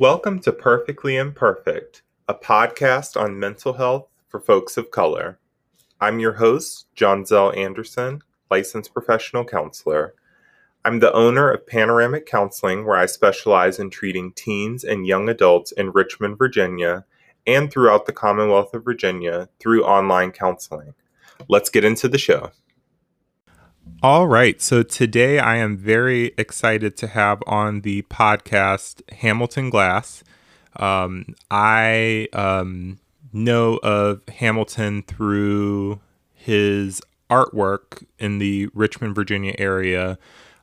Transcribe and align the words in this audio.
Welcome 0.00 0.40
to 0.40 0.52
Perfectly 0.54 1.18
Imperfect, 1.18 2.00
a 2.26 2.32
podcast 2.32 3.20
on 3.20 3.38
mental 3.38 3.74
health 3.74 4.08
for 4.28 4.40
folks 4.40 4.78
of 4.78 4.90
color. 4.90 5.38
I'm 6.00 6.18
your 6.18 6.32
host, 6.32 6.86
John 6.94 7.26
Zell 7.26 7.52
Anderson, 7.52 8.22
licensed 8.50 8.94
professional 8.94 9.44
counselor. 9.44 10.14
I'm 10.86 11.00
the 11.00 11.12
owner 11.12 11.50
of 11.50 11.66
Panoramic 11.66 12.24
Counseling, 12.24 12.86
where 12.86 12.96
I 12.96 13.04
specialize 13.04 13.78
in 13.78 13.90
treating 13.90 14.32
teens 14.32 14.84
and 14.84 15.06
young 15.06 15.28
adults 15.28 15.70
in 15.72 15.90
Richmond, 15.90 16.38
Virginia, 16.38 17.04
and 17.46 17.70
throughout 17.70 18.06
the 18.06 18.14
Commonwealth 18.14 18.72
of 18.72 18.82
Virginia 18.82 19.50
through 19.58 19.84
online 19.84 20.32
counseling. 20.32 20.94
Let's 21.46 21.68
get 21.68 21.84
into 21.84 22.08
the 22.08 22.16
show. 22.16 22.52
All 24.02 24.26
right. 24.26 24.60
So 24.62 24.82
today 24.82 25.38
I 25.38 25.56
am 25.56 25.76
very 25.76 26.32
excited 26.38 26.96
to 26.98 27.06
have 27.06 27.42
on 27.46 27.82
the 27.82 28.02
podcast 28.02 29.02
Hamilton 29.12 29.68
Glass. 29.70 30.24
Um, 30.76 31.34
I 31.50 32.28
um, 32.32 32.98
know 33.32 33.78
of 33.82 34.26
Hamilton 34.28 35.02
through 35.02 36.00
his 36.32 37.02
artwork 37.28 38.04
in 38.18 38.38
the 38.38 38.68
Richmond, 38.74 39.14
Virginia 39.14 39.54
area. 39.58 40.18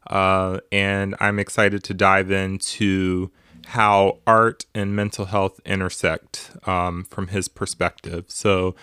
Uh, 0.07 0.59
and 0.71 1.15
I'm 1.19 1.37
excited 1.37 1.83
to 1.83 1.93
dive 1.93 2.31
into 2.31 3.31
how 3.67 4.19
art 4.25 4.65
and 4.73 4.95
mental 4.95 5.25
health 5.25 5.59
intersect 5.65 6.51
um, 6.65 7.03
from 7.03 7.27
his 7.27 7.47
perspective. 7.47 8.25
So, 8.27 8.75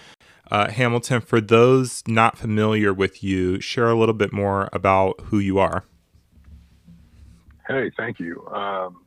uh, 0.50 0.70
Hamilton, 0.70 1.20
for 1.20 1.40
those 1.40 2.02
not 2.06 2.36
familiar 2.36 2.92
with 2.92 3.22
you, 3.22 3.60
share 3.60 3.88
a 3.88 3.94
little 3.94 4.14
bit 4.14 4.32
more 4.32 4.68
about 4.72 5.20
who 5.26 5.38
you 5.38 5.58
are. 5.58 5.84
Hey, 7.66 7.90
thank 7.96 8.20
you. 8.20 8.46
Um, 8.48 9.06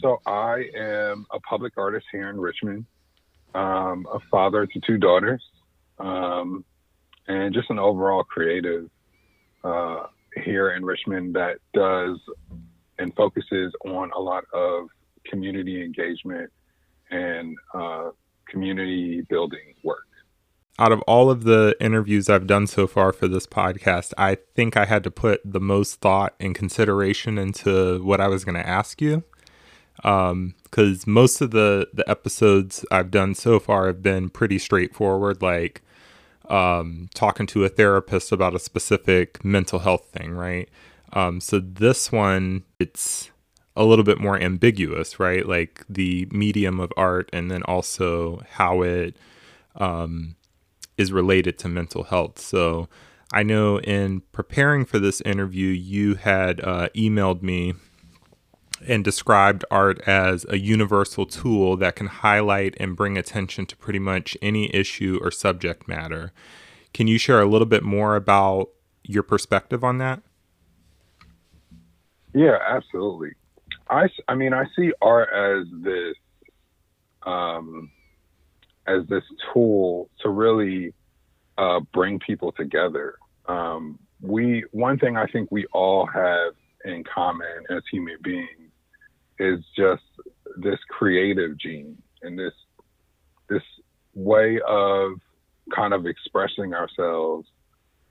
so, 0.00 0.20
I 0.26 0.64
am 0.76 1.26
a 1.32 1.40
public 1.40 1.72
artist 1.76 2.06
here 2.10 2.28
in 2.28 2.38
Richmond, 2.38 2.84
um, 3.54 4.06
a 4.12 4.18
father 4.30 4.66
to 4.66 4.80
two 4.86 4.98
daughters, 4.98 5.42
um, 5.98 6.64
and 7.26 7.54
just 7.54 7.70
an 7.70 7.78
overall 7.78 8.24
creative 8.24 8.88
uh, 9.62 10.06
here 10.44 10.72
in 10.72 10.84
Richmond 10.84 11.34
that 11.34 11.58
does 11.72 12.18
and 12.98 13.14
focuses 13.16 13.72
on 13.86 14.10
a 14.12 14.20
lot 14.20 14.44
of 14.52 14.88
community 15.26 15.82
engagement 15.82 16.50
and 17.10 17.56
uh, 17.72 18.10
community 18.48 19.22
building 19.28 19.74
work 19.82 20.04
out 20.78 20.92
of 20.92 21.00
all 21.02 21.30
of 21.30 21.44
the 21.44 21.76
interviews 21.80 22.28
I've 22.28 22.46
done 22.46 22.66
so 22.66 22.86
far 22.86 23.12
for 23.12 23.28
this 23.28 23.46
podcast, 23.46 24.12
I 24.18 24.38
think 24.54 24.76
I 24.76 24.84
had 24.84 25.04
to 25.04 25.10
put 25.10 25.40
the 25.44 25.60
most 25.60 26.00
thought 26.00 26.34
and 26.40 26.54
consideration 26.54 27.38
into 27.38 28.02
what 28.04 28.20
I 28.20 28.28
was 28.28 28.44
going 28.44 28.56
to 28.56 28.68
ask 28.68 29.00
you. 29.00 29.22
Because 29.96 31.06
um, 31.06 31.12
most 31.12 31.40
of 31.40 31.52
the, 31.52 31.88
the 31.94 32.08
episodes 32.10 32.84
I've 32.90 33.12
done 33.12 33.34
so 33.34 33.60
far 33.60 33.86
have 33.86 34.02
been 34.02 34.28
pretty 34.28 34.58
straightforward, 34.58 35.40
like 35.40 35.82
um, 36.48 37.08
talking 37.14 37.46
to 37.48 37.64
a 37.64 37.68
therapist 37.68 38.32
about 38.32 38.56
a 38.56 38.58
specific 38.58 39.44
mental 39.44 39.78
health 39.78 40.06
thing, 40.06 40.32
right? 40.32 40.68
Um, 41.12 41.40
so 41.40 41.60
this 41.60 42.10
one, 42.10 42.64
it's 42.80 43.30
a 43.76 43.84
little 43.84 44.04
bit 44.04 44.20
more 44.20 44.36
ambiguous, 44.36 45.20
right? 45.20 45.46
Like 45.46 45.84
the 45.88 46.26
medium 46.32 46.80
of 46.80 46.92
art 46.96 47.30
and 47.32 47.48
then 47.48 47.62
also 47.62 48.42
how 48.50 48.82
it 48.82 49.16
um, 49.76 50.34
is 50.96 51.12
related 51.12 51.58
to 51.58 51.68
mental 51.68 52.04
health. 52.04 52.38
So 52.38 52.88
I 53.32 53.42
know 53.42 53.80
in 53.80 54.20
preparing 54.32 54.84
for 54.84 54.98
this 54.98 55.20
interview, 55.22 55.68
you 55.68 56.14
had 56.14 56.60
uh, 56.60 56.88
emailed 56.94 57.42
me 57.42 57.74
and 58.86 59.02
described 59.02 59.64
art 59.70 60.00
as 60.06 60.44
a 60.48 60.58
universal 60.58 61.26
tool 61.26 61.76
that 61.78 61.96
can 61.96 62.06
highlight 62.06 62.76
and 62.78 62.96
bring 62.96 63.16
attention 63.16 63.66
to 63.66 63.76
pretty 63.76 63.98
much 63.98 64.36
any 64.42 64.74
issue 64.74 65.18
or 65.22 65.30
subject 65.30 65.88
matter. 65.88 66.32
Can 66.92 67.06
you 67.06 67.18
share 67.18 67.40
a 67.40 67.46
little 67.46 67.66
bit 67.66 67.82
more 67.82 68.14
about 68.14 68.68
your 69.02 69.22
perspective 69.22 69.82
on 69.82 69.98
that? 69.98 70.22
Yeah, 72.34 72.58
absolutely. 72.68 73.32
I, 73.90 74.08
I 74.28 74.34
mean, 74.34 74.52
I 74.52 74.64
see 74.76 74.92
art 75.00 75.28
as 75.32 75.66
this 75.82 76.14
um, 77.22 77.90
as 78.86 79.06
this 79.08 79.24
tool 79.52 80.10
to 80.20 80.28
really 80.28 80.92
uh, 81.58 81.80
bring 81.92 82.18
people 82.18 82.52
together. 82.52 83.16
Um, 83.46 83.98
we 84.20 84.64
one 84.72 84.98
thing 84.98 85.16
I 85.16 85.26
think 85.26 85.50
we 85.50 85.66
all 85.72 86.06
have 86.06 86.54
in 86.84 87.04
common 87.04 87.64
as 87.70 87.82
human 87.90 88.16
beings 88.22 88.70
is 89.38 89.60
just 89.76 90.02
this 90.56 90.78
creative 90.88 91.58
gene 91.58 91.96
and 92.22 92.38
this 92.38 92.52
this 93.48 93.62
way 94.14 94.60
of 94.66 95.12
kind 95.74 95.92
of 95.92 96.06
expressing 96.06 96.74
ourselves 96.74 97.48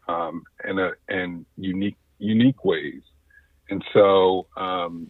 um, 0.08 0.44
in 0.68 0.80
a 0.80 0.92
in 1.10 1.46
unique 1.58 1.98
unique 2.20 2.64
ways. 2.64 3.02
And 3.70 3.84
so 3.94 4.48
um, 4.58 5.10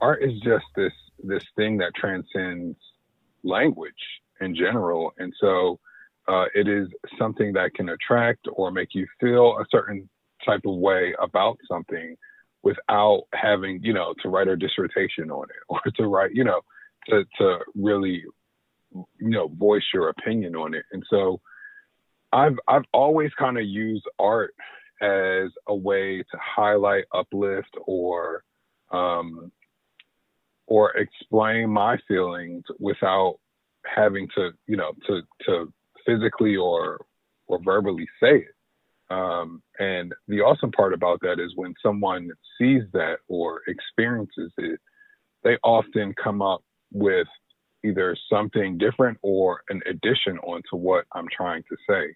art 0.00 0.22
is 0.22 0.38
just 0.40 0.66
this 0.76 0.92
this 1.22 1.44
thing 1.56 1.78
that 1.78 1.94
transcends 1.94 2.76
language 3.42 3.92
in 4.40 4.54
general. 4.54 5.12
And 5.18 5.32
so 5.40 5.78
uh, 6.28 6.44
it 6.54 6.68
is 6.68 6.88
something 7.18 7.52
that 7.54 7.74
can 7.74 7.90
attract 7.90 8.46
or 8.52 8.70
make 8.70 8.94
you 8.94 9.06
feel 9.20 9.58
a 9.58 9.64
certain 9.70 10.08
type 10.44 10.62
of 10.66 10.76
way 10.76 11.14
about 11.20 11.58
something 11.68 12.16
without 12.62 13.22
having, 13.34 13.80
you 13.82 13.92
know, 13.92 14.14
to 14.22 14.28
write 14.28 14.48
a 14.48 14.56
dissertation 14.56 15.30
on 15.30 15.44
it 15.44 15.56
or 15.68 15.80
to 15.96 16.06
write, 16.06 16.30
you 16.34 16.44
know, 16.44 16.60
to, 17.08 17.24
to 17.38 17.58
really, 17.74 18.24
you 18.92 19.04
know, 19.30 19.48
voice 19.48 19.82
your 19.92 20.10
opinion 20.10 20.54
on 20.56 20.74
it. 20.74 20.84
And 20.92 21.02
so 21.08 21.40
I've, 22.32 22.58
I've 22.68 22.84
always 22.92 23.30
kind 23.38 23.58
of 23.58 23.64
used 23.64 24.04
art 24.18 24.54
as 25.00 25.48
a 25.66 25.74
way 25.74 26.18
to 26.18 26.38
highlight, 26.38 27.04
uplift, 27.14 27.74
or, 27.86 28.44
um, 28.92 29.50
or 30.66 30.92
explain 30.96 31.70
my 31.70 31.96
feelings 32.06 32.62
without 32.78 33.38
having 33.84 34.28
to, 34.36 34.50
you 34.66 34.76
know, 34.76 34.92
to 35.06 35.22
to 35.46 35.72
physically 36.06 36.56
or 36.56 37.04
or 37.46 37.58
verbally 37.62 38.06
say 38.22 38.36
it. 38.36 38.54
Um, 39.10 39.62
and 39.78 40.12
the 40.28 40.40
awesome 40.40 40.70
part 40.70 40.94
about 40.94 41.20
that 41.22 41.40
is 41.40 41.52
when 41.56 41.74
someone 41.82 42.30
sees 42.58 42.82
that 42.92 43.16
or 43.28 43.62
experiences 43.66 44.52
it, 44.56 44.78
they 45.42 45.56
often 45.64 46.14
come 46.22 46.40
up 46.40 46.62
with 46.92 47.26
either 47.84 48.16
something 48.30 48.78
different 48.78 49.18
or 49.22 49.62
an 49.68 49.80
addition 49.86 50.38
onto 50.38 50.76
what 50.76 51.06
I'm 51.12 51.26
trying 51.34 51.64
to 51.68 51.76
say, 51.88 52.14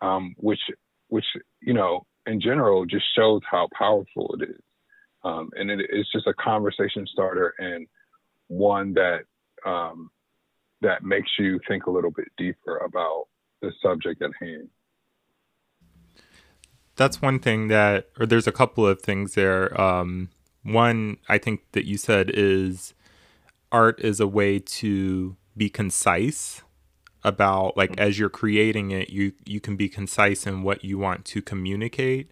um, 0.00 0.34
which 0.36 0.60
which 1.08 1.24
you 1.62 1.72
know 1.72 2.06
in 2.26 2.40
general 2.40 2.84
just 2.84 3.04
shows 3.16 3.40
how 3.50 3.68
powerful 3.76 4.36
it 4.38 4.50
is. 4.50 4.60
Um, 5.24 5.50
and 5.56 5.70
it, 5.70 5.80
it's 5.90 6.12
just 6.12 6.26
a 6.26 6.34
conversation 6.34 7.06
starter 7.10 7.54
and 7.58 7.86
one 8.48 8.92
that 8.94 9.20
um, 9.64 10.10
that 10.80 11.02
makes 11.02 11.30
you 11.38 11.60
think 11.68 11.86
a 11.86 11.90
little 11.90 12.10
bit 12.10 12.28
deeper 12.36 12.78
about 12.78 13.26
the 13.62 13.72
subject 13.82 14.22
at 14.22 14.30
hand. 14.40 14.68
That's 16.96 17.20
one 17.20 17.38
thing 17.40 17.68
that, 17.68 18.08
or 18.18 18.26
there's 18.26 18.46
a 18.46 18.52
couple 18.52 18.86
of 18.86 19.00
things 19.00 19.34
there. 19.34 19.78
Um, 19.80 20.30
one, 20.62 21.18
I 21.28 21.38
think 21.38 21.62
that 21.72 21.86
you 21.86 21.96
said 21.96 22.30
is 22.32 22.94
art 23.72 24.00
is 24.00 24.20
a 24.20 24.28
way 24.28 24.58
to 24.60 25.36
be 25.56 25.68
concise 25.68 26.62
about 27.24 27.76
like 27.76 27.98
as 27.98 28.18
you're 28.18 28.28
creating 28.28 28.90
it 28.90 29.08
you 29.08 29.32
you 29.46 29.58
can 29.58 29.76
be 29.76 29.88
concise 29.88 30.46
in 30.46 30.62
what 30.62 30.84
you 30.84 30.98
want 30.98 31.24
to 31.24 31.40
communicate 31.40 32.30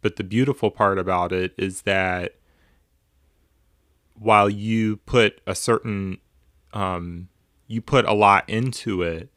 but 0.00 0.16
the 0.16 0.24
beautiful 0.24 0.70
part 0.70 0.98
about 0.98 1.30
it 1.30 1.52
is 1.58 1.82
that 1.82 2.36
while 4.14 4.48
you 4.48 4.96
put 4.98 5.40
a 5.46 5.54
certain 5.54 6.18
um, 6.72 7.28
you 7.70 7.80
put 7.80 8.04
a 8.04 8.12
lot 8.12 8.50
into 8.50 9.00
it, 9.00 9.28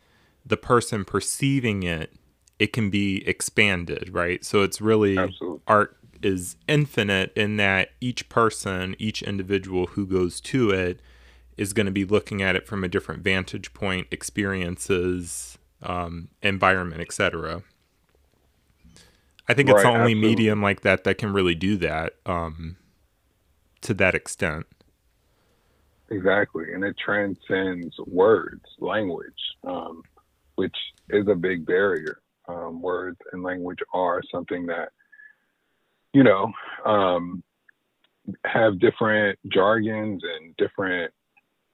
the 0.43 0.57
person 0.57 1.05
perceiving 1.05 1.83
it, 1.83 2.11
it 2.57 2.73
can 2.73 2.89
be 2.89 3.23
expanded, 3.27 4.09
right? 4.11 4.43
So 4.43 4.63
it's 4.63 4.81
really 4.81 5.19
Absolutely. 5.19 5.61
art 5.67 5.95
is 6.23 6.55
infinite 6.67 7.31
in 7.35 7.57
that 7.57 7.89
each 8.01 8.27
person, 8.29 8.95
each 8.97 9.21
individual 9.21 9.85
who 9.85 10.07
goes 10.07 10.41
to 10.41 10.71
it 10.71 10.99
is 11.57 11.73
going 11.73 11.85
to 11.85 11.91
be 11.91 12.05
looking 12.05 12.41
at 12.41 12.55
it 12.55 12.65
from 12.65 12.83
a 12.83 12.87
different 12.87 13.21
vantage 13.21 13.71
point, 13.75 14.07
experiences, 14.09 15.59
um, 15.83 16.29
environment, 16.41 17.01
etc. 17.01 17.61
I 19.47 19.53
think 19.53 19.69
right, 19.69 19.75
it's 19.75 19.83
the 19.83 19.89
only 19.89 20.13
absolutely. 20.13 20.27
medium 20.27 20.63
like 20.63 20.81
that 20.81 21.03
that 21.03 21.19
can 21.19 21.33
really 21.33 21.53
do 21.53 21.77
that 21.77 22.15
um, 22.25 22.77
to 23.81 23.93
that 23.93 24.15
extent. 24.15 24.65
Exactly, 26.11 26.73
and 26.73 26.83
it 26.83 26.95
transcends 27.03 27.95
words, 28.05 28.63
language, 28.79 29.33
um, 29.65 30.01
which 30.55 30.75
is 31.09 31.27
a 31.27 31.35
big 31.35 31.65
barrier. 31.65 32.19
Um, 32.47 32.81
words 32.81 33.17
and 33.31 33.41
language 33.41 33.79
are 33.93 34.21
something 34.29 34.65
that 34.65 34.89
you 36.13 36.23
know 36.23 36.51
um, 36.85 37.41
have 38.45 38.79
different 38.79 39.39
jargons 39.47 40.21
and 40.23 40.55
different 40.57 41.11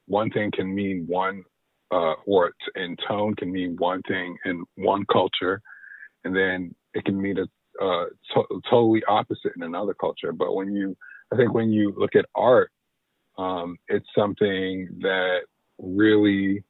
one 0.05 0.29
thing 0.31 0.51
can 0.51 0.73
mean 0.73 1.05
one, 1.07 1.43
uh, 1.91 2.13
or 2.25 2.51
in 2.75 2.95
tone 3.07 3.35
can 3.35 3.51
mean 3.51 3.75
one 3.77 4.01
thing 4.03 4.37
in 4.45 4.63
one 4.75 5.05
culture, 5.11 5.61
and 6.23 6.35
then 6.35 6.73
it 6.93 7.05
can 7.05 7.19
mean 7.21 7.37
a 7.39 7.43
uh, 7.83 8.05
to- 8.33 8.61
totally 8.69 9.03
opposite 9.07 9.53
in 9.55 9.63
another 9.63 9.93
culture. 9.93 10.33
But 10.33 10.53
when 10.55 10.73
you, 10.73 10.97
I 11.33 11.37
think 11.37 11.53
when 11.53 11.71
you 11.71 11.93
look 11.97 12.15
at 12.15 12.25
art, 12.35 12.71
um, 13.39 13.77
it's 13.87 14.07
something 14.15 14.89
that 15.01 15.39
really 15.77 16.61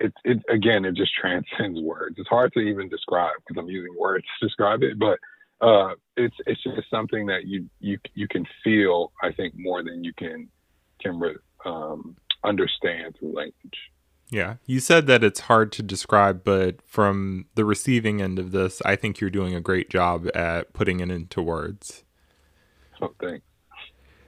it, 0.00 0.12
it 0.24 0.42
again 0.48 0.84
it 0.84 0.96
just 0.96 1.12
transcends 1.20 1.80
words. 1.80 2.16
It's 2.18 2.28
hard 2.28 2.52
to 2.54 2.60
even 2.60 2.88
describe 2.88 3.34
because 3.46 3.60
i'm 3.60 3.68
using 3.68 3.94
words 3.98 4.24
to 4.40 4.46
describe 4.46 4.82
it 4.82 4.98
but 4.98 5.18
uh, 5.60 5.94
it's 6.16 6.34
it's 6.46 6.62
just 6.62 6.90
something 6.90 7.26
that 7.26 7.46
you 7.46 7.68
you 7.80 7.98
you 8.14 8.26
can 8.28 8.44
feel 8.62 9.12
i 9.22 9.30
think 9.32 9.54
more 9.56 9.82
than 9.82 10.02
you 10.02 10.12
can 10.18 10.48
can 11.00 11.20
um, 11.64 12.16
understand 12.42 13.16
through 13.18 13.34
language. 13.34 13.90
Yeah. 14.30 14.56
You 14.64 14.80
said 14.80 15.06
that 15.06 15.22
it's 15.22 15.40
hard 15.40 15.70
to 15.72 15.82
describe 15.82 16.42
but 16.44 16.82
from 16.82 17.46
the 17.54 17.64
receiving 17.64 18.20
end 18.20 18.38
of 18.38 18.50
this 18.50 18.82
i 18.84 18.96
think 18.96 19.20
you're 19.20 19.30
doing 19.30 19.54
a 19.54 19.60
great 19.60 19.90
job 19.90 20.28
at 20.34 20.72
putting 20.72 21.00
it 21.00 21.10
into 21.10 21.40
words. 21.40 22.04
Oh 23.00 23.14
thanks 23.20 23.44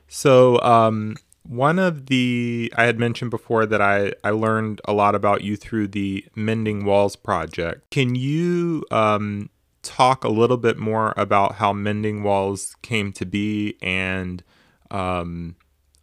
so 0.08 0.60
um 0.62 1.16
one 1.48 1.78
of 1.78 2.06
the 2.06 2.72
I 2.76 2.84
had 2.84 2.98
mentioned 2.98 3.30
before 3.30 3.66
that 3.66 3.80
I 3.80 4.12
I 4.24 4.30
learned 4.30 4.80
a 4.84 4.92
lot 4.92 5.14
about 5.14 5.42
you 5.42 5.56
through 5.56 5.88
the 5.88 6.24
Mending 6.34 6.84
Walls 6.84 7.16
project. 7.16 7.90
Can 7.90 8.14
you 8.14 8.84
um, 8.90 9.50
talk 9.82 10.24
a 10.24 10.28
little 10.28 10.56
bit 10.56 10.76
more 10.76 11.14
about 11.16 11.56
how 11.56 11.72
Mending 11.72 12.22
Walls 12.22 12.76
came 12.82 13.12
to 13.12 13.24
be 13.24 13.76
and 13.80 14.42
um, 14.90 15.56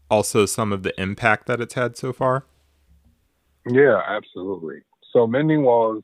also 0.09 0.45
some 0.45 0.71
of 0.71 0.83
the 0.83 0.99
impact 0.99 1.47
that 1.47 1.59
it's 1.59 1.73
had 1.73 1.97
so 1.97 2.13
far? 2.13 2.45
Yeah, 3.69 4.01
absolutely. 4.07 4.81
So 5.11 5.27
Mending 5.27 5.63
Walls 5.63 6.03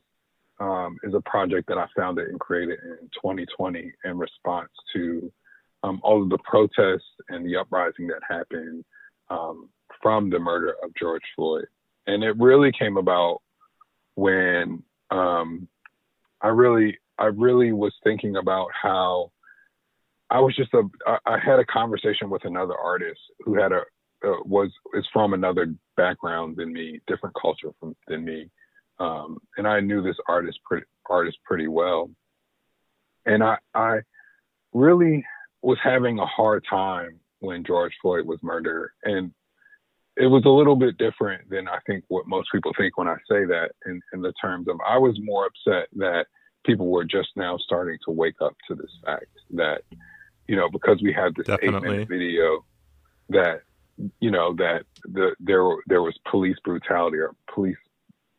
um, 0.60 0.98
is 1.02 1.14
a 1.14 1.20
project 1.22 1.68
that 1.68 1.78
I 1.78 1.86
founded 1.96 2.28
and 2.28 2.38
created 2.38 2.78
in 2.84 3.08
2020 3.14 3.92
in 4.04 4.18
response 4.18 4.70
to 4.94 5.32
um, 5.82 6.00
all 6.02 6.22
of 6.22 6.30
the 6.30 6.38
protests 6.44 7.08
and 7.28 7.44
the 7.44 7.56
uprising 7.56 8.06
that 8.08 8.20
happened 8.28 8.84
um, 9.30 9.68
from 10.02 10.30
the 10.30 10.38
murder 10.38 10.74
of 10.82 10.90
George 10.98 11.22
Floyd. 11.36 11.66
And 12.06 12.22
it 12.24 12.36
really 12.38 12.72
came 12.72 12.96
about 12.96 13.40
when 14.14 14.82
um, 15.10 15.68
I 16.40 16.48
really, 16.48 16.98
I 17.18 17.26
really 17.26 17.72
was 17.72 17.94
thinking 18.02 18.36
about 18.36 18.68
how 18.80 19.30
I 20.30 20.40
was 20.40 20.54
just 20.56 20.72
a, 20.74 20.82
I 21.26 21.38
had 21.38 21.58
a 21.58 21.64
conversation 21.64 22.30
with 22.30 22.44
another 22.44 22.76
artist 22.76 23.20
who 23.40 23.54
had 23.60 23.72
a, 23.72 23.82
uh, 24.22 24.42
was, 24.44 24.70
is 24.94 25.06
from 25.12 25.32
another 25.32 25.74
background 25.96 26.56
than 26.56 26.72
me, 26.72 27.00
different 27.06 27.34
culture 27.40 27.70
from, 27.80 27.96
than 28.06 28.24
me. 28.24 28.50
Um, 28.98 29.38
and 29.56 29.66
I 29.66 29.80
knew 29.80 30.02
this 30.02 30.16
artist 30.28 30.58
pretty, 30.64 30.86
artist 31.08 31.38
pretty 31.44 31.68
well. 31.68 32.10
And 33.26 33.42
I, 33.42 33.56
I 33.74 34.00
really 34.72 35.24
was 35.62 35.78
having 35.82 36.18
a 36.18 36.26
hard 36.26 36.64
time 36.68 37.18
when 37.40 37.64
George 37.64 37.92
Floyd 38.00 38.26
was 38.26 38.38
murdered. 38.42 38.92
And 39.04 39.32
it 40.16 40.26
was 40.26 40.44
a 40.44 40.50
little 40.50 40.76
bit 40.76 40.98
different 40.98 41.48
than 41.48 41.68
I 41.68 41.78
think 41.86 42.04
what 42.08 42.26
most 42.26 42.50
people 42.52 42.72
think 42.76 42.98
when 42.98 43.08
I 43.08 43.16
say 43.28 43.44
that 43.46 43.70
in, 43.86 44.00
in 44.12 44.20
the 44.22 44.32
terms 44.40 44.68
of 44.68 44.78
I 44.86 44.98
was 44.98 45.18
more 45.22 45.46
upset 45.46 45.88
that 45.96 46.26
people 46.64 46.88
were 46.88 47.04
just 47.04 47.28
now 47.36 47.56
starting 47.58 47.98
to 48.04 48.10
wake 48.10 48.40
up 48.42 48.54
to 48.68 48.74
this 48.74 48.90
fact 49.04 49.26
that, 49.52 49.82
you 50.46 50.56
know, 50.56 50.68
because 50.68 51.00
we 51.02 51.12
had 51.12 51.34
this 51.34 51.46
Definitely. 51.46 51.78
eight 51.78 51.82
minute 51.82 52.08
video 52.08 52.64
that, 53.30 53.62
you 54.20 54.30
know, 54.30 54.54
that 54.54 54.84
the 55.04 55.34
there 55.40 55.64
there 55.86 56.02
was 56.02 56.18
police 56.30 56.56
brutality 56.64 57.18
or 57.18 57.34
police 57.52 57.76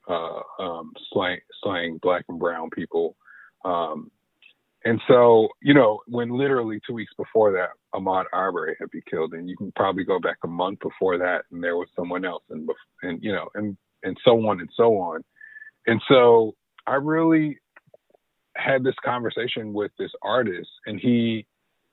uh, 0.08 0.42
um, 0.60 0.92
slaying 1.12 1.40
slaying 1.64 1.98
black 1.98 2.26
and 2.30 2.40
brown 2.40 2.70
people 2.70 3.16
um, 3.64 4.12
and 4.84 5.00
so, 5.08 5.50
you 5.62 5.74
know, 5.74 6.00
when 6.08 6.30
literally 6.30 6.80
two 6.86 6.94
weeks 6.94 7.14
before 7.16 7.52
that, 7.52 7.70
Ahmaud 7.94 8.26
Arbery 8.34 8.76
had 8.80 8.90
been 8.90 9.04
killed, 9.10 9.34
and 9.34 9.48
you 9.48 9.56
can 9.56 9.72
probably 9.76 10.04
go 10.04 10.20
back 10.20 10.38
a 10.44 10.48
month 10.48 10.80
before 10.80 11.18
that, 11.20 11.44
and 11.52 11.64
there 11.64 11.78
was 11.78 11.88
someone 11.96 12.26
else, 12.26 12.44
and 12.50 12.68
and 13.04 13.22
you 13.24 13.32
know, 13.32 13.48
and 13.54 13.78
and 14.04 14.18
so 14.24 14.48
on 14.48 14.60
and 14.60 14.70
so 14.76 14.98
on. 14.98 15.24
And 15.86 16.02
so, 16.08 16.56
I 16.88 16.96
really 16.96 17.60
had 18.56 18.84
this 18.84 18.96
conversation 19.06 19.72
with 19.72 19.92
this 20.00 20.12
artist, 20.24 20.70
and 20.88 21.00
he 21.00 21.46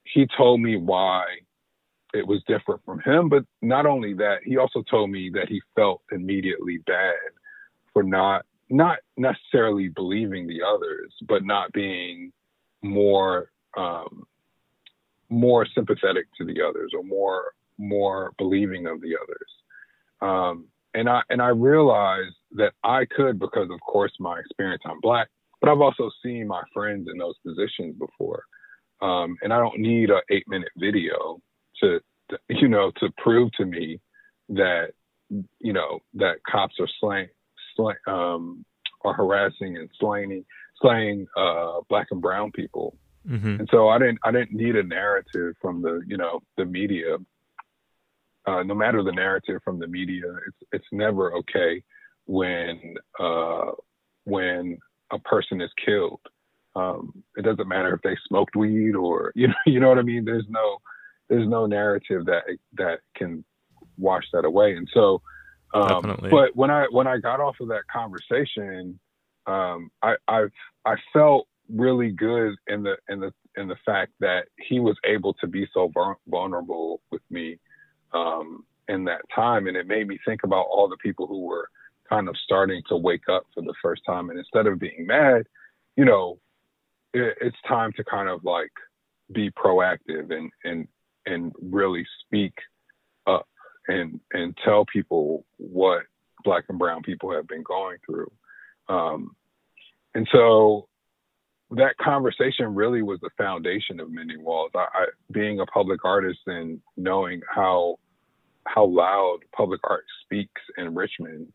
he 0.05 0.27
told 0.37 0.61
me 0.61 0.79
why 0.79 1.25
it 2.15 2.27
was 2.27 2.43
different 2.49 2.81
from 2.87 3.01
him. 3.01 3.29
But 3.29 3.45
not 3.61 3.85
only 3.85 4.15
that, 4.15 4.39
he 4.45 4.57
also 4.57 4.83
told 4.91 5.11
me 5.11 5.31
that 5.35 5.49
he 5.49 5.61
felt 5.77 6.01
immediately 6.11 6.79
bad 6.87 7.15
for 7.93 8.03
not 8.03 8.47
not 8.71 8.99
necessarily 9.19 9.89
believing 9.89 10.47
the 10.47 10.61
others, 10.63 11.13
but 11.27 11.45
not 11.45 11.73
being 11.73 12.33
more 12.83 13.51
um, 13.77 14.25
more 15.31 15.67
sympathetic 15.75 16.27
to 16.39 16.45
the 16.45 16.63
others 16.63 16.93
or 16.97 17.03
more 17.03 17.53
more 17.79 18.33
believing 18.39 18.87
of 18.87 19.01
the 19.01 19.15
others. 19.23 19.51
Um, 20.21 20.67
and 20.95 21.09
I 21.09 21.23
and 21.31 21.41
I 21.41 21.49
realized 21.49 22.35
that 22.53 22.73
I 22.83 23.05
could 23.05 23.39
because 23.39 23.69
of 23.71 23.81
course 23.81 24.13
my 24.19 24.41
experience 24.41 24.83
I'm 24.87 25.01
black, 25.01 25.29
but 25.61 25.71
I've 25.71 25.81
also 25.81 26.11
seen 26.25 26.49
my 26.49 26.63
friends 26.73 27.09
in 27.11 27.19
those 27.19 27.37
positions 27.47 27.97
before. 27.99 28.43
Um, 29.01 29.37
and 29.43 29.53
I 29.53 29.59
don't 29.59 29.79
need 29.79 30.11
a 30.11 30.21
eight 30.31 30.45
minute 30.49 30.71
video 30.77 31.41
to, 31.81 32.01
to, 32.31 32.39
you 32.49 32.69
know 32.69 32.91
to 32.99 33.11
prove 33.19 33.53
to 33.53 33.65
me 33.65 34.01
that 34.49 34.89
you 35.61 35.73
know 35.73 36.01
that 36.15 36.37
cops 36.51 36.75
are 36.81 36.89
slaying, 37.01 37.29
slaying 37.77 37.99
um, 38.07 38.65
are 39.05 39.15
harassing 39.15 39.77
and 39.77 39.89
slaying 40.01 40.45
slaying 40.81 41.27
uh, 41.37 41.81
black 41.89 42.09
and 42.11 42.21
brown 42.21 42.53
people. 42.53 42.97
Mm-hmm. 43.29 43.61
And 43.61 43.69
so 43.71 43.89
I 43.89 43.99
didn't 43.99 44.19
I 44.25 44.31
didn't 44.31 44.53
need 44.53 44.77
a 44.77 44.83
narrative 44.83 45.55
from 45.61 45.83
the 45.83 46.01
you 46.07 46.17
know 46.17 46.41
the 46.57 46.65
media. 46.65 47.17
Uh, 48.47 48.63
no 48.63 48.75
matter 48.75 49.03
the 49.03 49.13
narrative 49.13 49.61
from 49.65 49.79
the 49.79 49.87
media, 49.87 50.23
it's 50.47 50.57
it's 50.73 50.87
never 50.93 51.35
okay 51.35 51.83
when 52.27 52.95
uh, 53.21 53.73
when 54.25 54.79
a 55.11 55.19
person 55.21 55.61
is 55.61 55.71
killed. 55.85 56.21
Um, 56.77 57.25
it 57.37 57.43
doesn't 57.43 57.67
matter 57.67 57.93
if 57.95 58.03
they 58.03 58.17
smoked 58.29 58.55
weed 58.57 58.95
or 58.95 59.33
you 59.37 59.49
know 59.49 59.55
you 59.67 59.81
know 59.81 59.89
what 59.89 59.99
I 59.99 60.03
mean. 60.03 60.25
There's 60.25 60.47
no 60.49 60.79
there's 61.29 61.49
no 61.49 61.67
narrative 61.67 62.25
that 62.27 62.45
that 62.75 63.01
can 63.15 63.45
wash 63.99 64.25
that 64.33 64.45
away. 64.45 64.77
And 64.77 64.89
so, 64.95 65.21
um, 65.75 66.19
but 66.31 66.57
when 66.57 66.71
I 66.71 66.87
when 66.91 67.07
I 67.07 67.19
got 67.19 67.41
off 67.41 67.57
of 67.61 67.69
that 67.69 67.83
conversation, 67.93 68.99
um, 69.49 69.91
I 70.03 70.15
I've, 70.29 70.53
I 70.85 70.95
felt 71.13 71.49
really 71.69 72.11
good 72.11 72.55
in 72.67 72.83
the 72.83 72.97
in 73.09 73.21
the 73.21 73.33
in 73.57 73.67
the 73.67 73.77
fact 73.85 74.13
that 74.21 74.47
he 74.59 74.79
was 74.79 74.97
able 75.05 75.35
to 75.35 75.47
be 75.47 75.67
so 75.75 75.91
vulnerable 76.29 77.01
with 77.11 77.23
me 77.31 77.59
um, 78.13 78.65
in 78.89 79.05
that 79.05 79.23
time, 79.35 79.67
and 79.67 79.77
it 79.77 79.87
made 79.87 80.07
me 80.07 80.19
think 80.25 80.43
about 80.45 80.67
all 80.71 80.89
the 80.89 80.97
people 80.99 81.27
who 81.27 81.41
were 81.47 81.69
kind 82.09 82.29
of 82.29 82.37
starting 82.45 82.83
to 82.89 82.97
wake 82.97 83.29
up 83.31 83.45
for 83.55 83.63
the 83.63 83.75
first 83.83 84.03
time, 84.07 84.31
and 84.31 84.39
instead 84.39 84.67
of 84.67 84.79
being 84.79 85.07
mad, 85.07 85.45
you 85.97 86.05
know, 86.05 86.39
it, 87.15 87.37
it's 87.41 87.57
time 87.67 87.93
to 87.97 88.05
kind 88.05 88.29
of 88.29 88.45
like 88.45 88.73
be 89.33 89.51
proactive 89.51 90.31
and 90.31 90.51
and 90.65 90.87
and 91.27 91.53
really 91.61 92.07
speak 92.25 92.55
up 93.27 93.49
and 93.89 94.21
and 94.33 94.57
tell 94.65 94.85
people 94.85 95.45
what 95.57 96.03
black 96.45 96.65
and 96.69 96.79
brown 96.79 97.03
people 97.03 97.33
have 97.33 97.49
been 97.49 97.63
going 97.63 97.97
through. 98.07 98.31
Um, 98.89 99.37
and 100.19 100.27
so 100.33 100.89
that 101.71 101.97
conversation 101.99 102.75
really 102.75 103.03
was 103.03 103.21
the 103.23 103.31
foundation 103.39 104.01
of 104.01 104.11
Mending 104.11 104.43
Walls. 104.43 104.73
I, 104.75 104.81
I, 104.93 105.07
being 105.31 105.61
a 105.61 105.67
public 105.67 106.05
artist 106.05 106.41
and 106.47 106.81
knowing 106.97 107.41
how 107.49 108.01
how 108.67 108.85
loud 108.85 109.39
public 109.57 109.79
art 109.89 110.05
speaks 110.25 110.61
in 110.77 110.93
Richmond, 110.93 111.47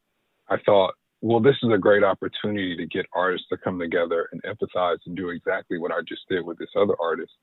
I 0.49 0.55
thought, 0.65 0.93
well, 1.19 1.41
this 1.41 1.57
is 1.61 1.71
a 1.73 1.77
great 1.77 2.05
opportunity 2.05 2.77
to 2.77 2.85
get 2.85 3.05
artists 3.13 3.47
to 3.49 3.57
come 3.57 3.77
together 3.77 4.29
and 4.31 4.41
empathize 4.43 4.99
and 5.05 5.17
do 5.17 5.27
exactly 5.27 5.77
what 5.77 5.91
I 5.91 5.99
just 6.07 6.21
did 6.29 6.45
with 6.45 6.57
this 6.57 6.71
other 6.77 6.95
artist. 7.01 7.33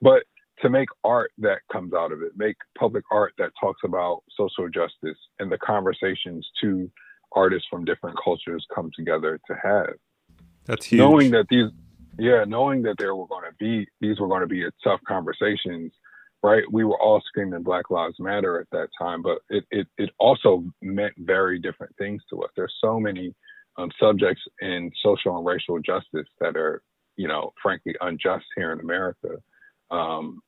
But 0.00 0.22
to 0.60 0.70
make 0.70 0.90
art 1.02 1.32
that 1.38 1.62
comes 1.72 1.92
out 1.92 2.12
of 2.12 2.22
it, 2.22 2.34
make 2.36 2.56
public 2.78 3.02
art 3.10 3.32
that 3.38 3.50
talks 3.60 3.80
about 3.84 4.22
social 4.36 4.68
justice 4.68 5.18
and 5.40 5.50
the 5.50 5.58
conversations 5.58 6.48
two 6.60 6.88
artists 7.32 7.66
from 7.68 7.84
different 7.84 8.16
cultures 8.22 8.64
come 8.72 8.92
together 8.96 9.40
to 9.48 9.56
have. 9.60 9.94
That's 10.64 10.86
huge. 10.86 10.98
Knowing 10.98 11.30
that 11.32 11.46
these, 11.48 11.70
yeah, 12.18 12.44
knowing 12.46 12.82
that 12.82 12.96
there 12.98 13.14
were 13.14 13.26
going 13.26 13.44
to 13.50 13.56
be 13.58 13.86
these 14.00 14.20
were 14.20 14.28
going 14.28 14.42
to 14.42 14.46
be 14.46 14.64
tough 14.84 15.00
conversations, 15.06 15.92
right? 16.42 16.64
We 16.70 16.84
were 16.84 17.00
all 17.00 17.20
screaming 17.26 17.62
Black 17.62 17.90
Lives 17.90 18.16
Matter 18.18 18.60
at 18.60 18.68
that 18.70 18.88
time, 18.98 19.22
but 19.22 19.38
it 19.50 19.64
it 19.70 19.86
it 19.98 20.10
also 20.18 20.64
meant 20.80 21.14
very 21.18 21.58
different 21.58 21.94
things 21.96 22.22
to 22.30 22.42
us. 22.42 22.50
There's 22.56 22.74
so 22.80 23.00
many 23.00 23.34
um, 23.76 23.90
subjects 23.98 24.42
in 24.60 24.90
social 25.02 25.36
and 25.36 25.46
racial 25.46 25.78
justice 25.80 26.28
that 26.40 26.56
are, 26.56 26.82
you 27.16 27.28
know, 27.28 27.52
frankly 27.62 27.94
unjust 28.00 28.44
here 28.56 28.72
in 28.72 28.80
America. 28.80 29.30
Um, 29.90 30.42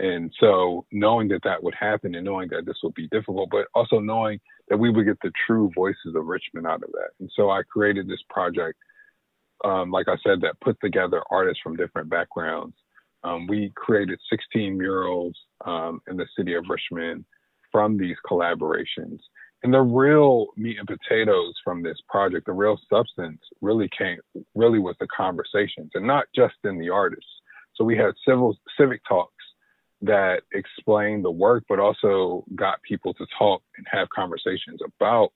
And 0.00 0.32
so 0.38 0.86
knowing 0.92 1.28
that 1.28 1.42
that 1.42 1.62
would 1.62 1.74
happen 1.74 2.14
and 2.14 2.24
knowing 2.24 2.48
that 2.50 2.66
this 2.66 2.76
would 2.84 2.94
be 2.94 3.08
difficult, 3.08 3.48
but 3.50 3.66
also 3.74 3.98
knowing 3.98 4.38
that 4.68 4.78
we 4.78 4.90
would 4.90 5.06
get 5.06 5.18
the 5.22 5.32
true 5.46 5.70
voices 5.74 6.14
of 6.14 6.26
Richmond 6.26 6.66
out 6.68 6.84
of 6.84 6.92
that. 6.92 7.10
And 7.18 7.30
so 7.34 7.50
I 7.50 7.62
created 7.64 8.06
this 8.06 8.22
project, 8.30 8.78
um, 9.64 9.90
like 9.90 10.08
I 10.08 10.16
said, 10.24 10.40
that 10.42 10.60
put 10.60 10.78
together 10.80 11.22
artists 11.30 11.60
from 11.62 11.76
different 11.76 12.08
backgrounds. 12.08 12.76
Um, 13.24 13.46
we 13.46 13.72
created 13.74 14.18
16 14.30 14.76
murals 14.76 15.36
um, 15.64 16.00
in 16.08 16.16
the 16.16 16.26
city 16.36 16.54
of 16.54 16.64
Richmond 16.68 17.24
from 17.72 17.98
these 17.98 18.16
collaborations. 18.28 19.18
And 19.64 19.74
the 19.74 19.80
real 19.80 20.48
meat 20.56 20.78
and 20.78 20.86
potatoes 20.86 21.54
from 21.64 21.82
this 21.82 21.98
project, 22.08 22.46
the 22.46 22.52
real 22.52 22.78
substance 22.88 23.40
really 23.60 23.88
came, 23.96 24.18
really 24.54 24.78
was 24.78 24.94
the 25.00 25.08
conversations 25.08 25.90
and 25.94 26.06
not 26.06 26.26
just 26.34 26.54
in 26.64 26.78
the 26.78 26.90
artists. 26.90 27.30
So 27.74 27.84
we 27.84 27.96
had 27.96 28.12
civil, 28.26 28.56
civic 28.78 29.00
talks 29.08 29.32
that 30.02 30.42
explained 30.52 31.24
the 31.24 31.30
work, 31.30 31.64
but 31.68 31.80
also 31.80 32.44
got 32.54 32.82
people 32.82 33.14
to 33.14 33.26
talk 33.36 33.62
and 33.76 33.86
have 33.90 34.08
conversations 34.10 34.80
about 34.84 35.32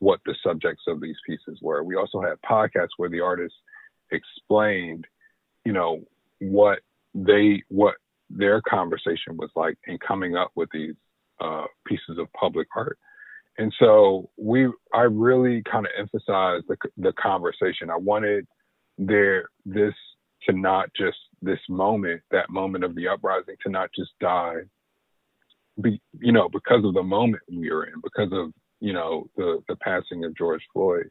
what 0.00 0.20
the 0.26 0.34
subjects 0.42 0.82
of 0.88 1.00
these 1.00 1.16
pieces 1.26 1.58
were. 1.62 1.84
We 1.84 1.94
also 1.94 2.20
had 2.20 2.34
podcasts 2.42 2.96
where 2.96 3.08
the 3.08 3.20
artists 3.20 3.56
explained, 4.10 5.06
you 5.64 5.72
know, 5.72 6.00
what 6.40 6.80
they, 7.14 7.62
what 7.68 7.94
their 8.28 8.60
conversation 8.62 9.36
was 9.36 9.50
like 9.54 9.76
in 9.86 9.98
coming 9.98 10.36
up 10.36 10.50
with 10.56 10.68
these 10.72 10.94
uh, 11.40 11.66
pieces 11.86 12.18
of 12.18 12.32
public 12.32 12.66
art. 12.74 12.98
And 13.58 13.72
so 13.78 14.30
we, 14.38 14.68
I 14.94 15.02
really 15.02 15.62
kind 15.70 15.86
of 15.86 15.92
emphasized 15.98 16.64
the, 16.68 16.76
the 16.96 17.12
conversation. 17.12 17.90
I 17.90 17.96
wanted 17.96 18.46
there, 18.96 19.48
this 19.66 19.94
to 20.48 20.56
not 20.56 20.88
just 20.96 21.18
this 21.42 21.58
moment, 21.68 22.22
that 22.30 22.48
moment 22.48 22.84
of 22.84 22.94
the 22.94 23.08
uprising, 23.08 23.56
to 23.64 23.70
not 23.70 23.90
just 23.94 24.10
die, 24.20 24.60
be, 25.80 26.00
you 26.18 26.32
know, 26.32 26.48
because 26.48 26.84
of 26.84 26.94
the 26.94 27.02
moment 27.02 27.42
we 27.52 27.70
are 27.70 27.84
in, 27.84 28.00
because 28.02 28.30
of, 28.32 28.52
you 28.80 28.92
know, 28.92 29.28
the, 29.36 29.62
the 29.68 29.76
passing 29.76 30.24
of 30.24 30.36
George 30.36 30.62
Floyd. 30.72 31.10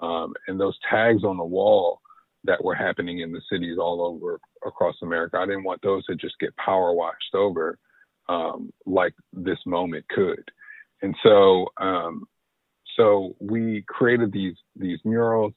Um, 0.00 0.32
and 0.48 0.58
those 0.58 0.78
tags 0.88 1.24
on 1.24 1.36
the 1.36 1.44
wall 1.44 2.00
that 2.44 2.62
were 2.64 2.74
happening 2.74 3.20
in 3.20 3.32
the 3.32 3.42
cities 3.52 3.76
all 3.78 4.02
over 4.02 4.40
across 4.66 4.96
America, 5.02 5.36
I 5.36 5.46
didn't 5.46 5.64
want 5.64 5.82
those 5.82 6.04
to 6.06 6.14
just 6.14 6.38
get 6.40 6.56
power 6.56 6.94
washed 6.94 7.34
over 7.34 7.78
um, 8.28 8.70
like 8.86 9.14
this 9.32 9.58
moment 9.66 10.06
could. 10.08 10.42
And 11.02 11.14
so, 11.22 11.66
um, 11.78 12.24
so 12.96 13.34
we 13.40 13.84
created 13.88 14.32
these 14.32 14.56
these 14.76 14.98
murals. 15.04 15.52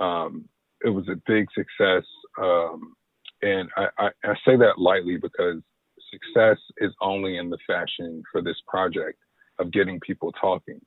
Um, 0.00 0.46
it 0.84 0.90
was 0.90 1.08
a 1.08 1.20
big 1.26 1.46
success. 1.54 2.04
Um, 2.40 2.94
and 3.42 3.68
I, 3.76 3.86
I, 3.98 4.08
I, 4.24 4.34
say 4.46 4.56
that 4.56 4.78
lightly 4.78 5.16
because 5.16 5.62
success 6.10 6.58
is 6.78 6.92
only 7.00 7.38
in 7.38 7.48
the 7.50 7.58
fashion 7.66 8.22
for 8.30 8.42
this 8.42 8.56
project 8.68 9.18
of 9.58 9.72
getting 9.72 10.00
people 10.00 10.32
talking 10.32 10.80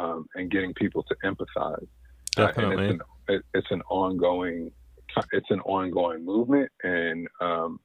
um, 0.00 0.26
and 0.34 0.50
getting 0.50 0.74
people 0.74 1.04
to 1.04 1.14
empathize. 1.24 1.86
Definitely. 2.34 2.74
Uh, 2.74 2.80
it's 2.80 2.92
an, 2.92 3.00
it, 3.28 3.42
it's 3.54 3.70
an 3.70 3.82
ongoing 3.90 4.72
it's 5.32 5.50
an 5.50 5.60
ongoing 5.62 6.24
movement 6.24 6.70
and 6.84 7.26
um, 7.40 7.80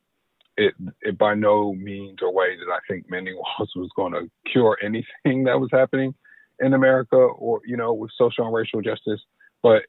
it, 0.58 0.76
it 1.02 1.18
by 1.18 1.34
no 1.34 1.74
means 1.74 2.20
or 2.22 2.32
way 2.34 2.56
did 2.56 2.68
I 2.72 2.80
think 2.88 3.10
Mending 3.10 3.36
Walls 3.36 3.72
was 3.76 3.90
going 3.96 4.14
to 4.14 4.30
cure 4.52 4.78
anything 4.84 5.44
that 5.46 5.60
was 5.60 5.70
happening 5.72 6.14
in 6.60 6.74
America 6.74 7.16
or 7.16 7.62
you 7.66 7.78
know 7.78 7.94
with 7.94 8.12
social 8.18 8.46
and 8.46 8.54
racial 8.54 8.82
justice, 8.82 9.22
but 9.62 9.84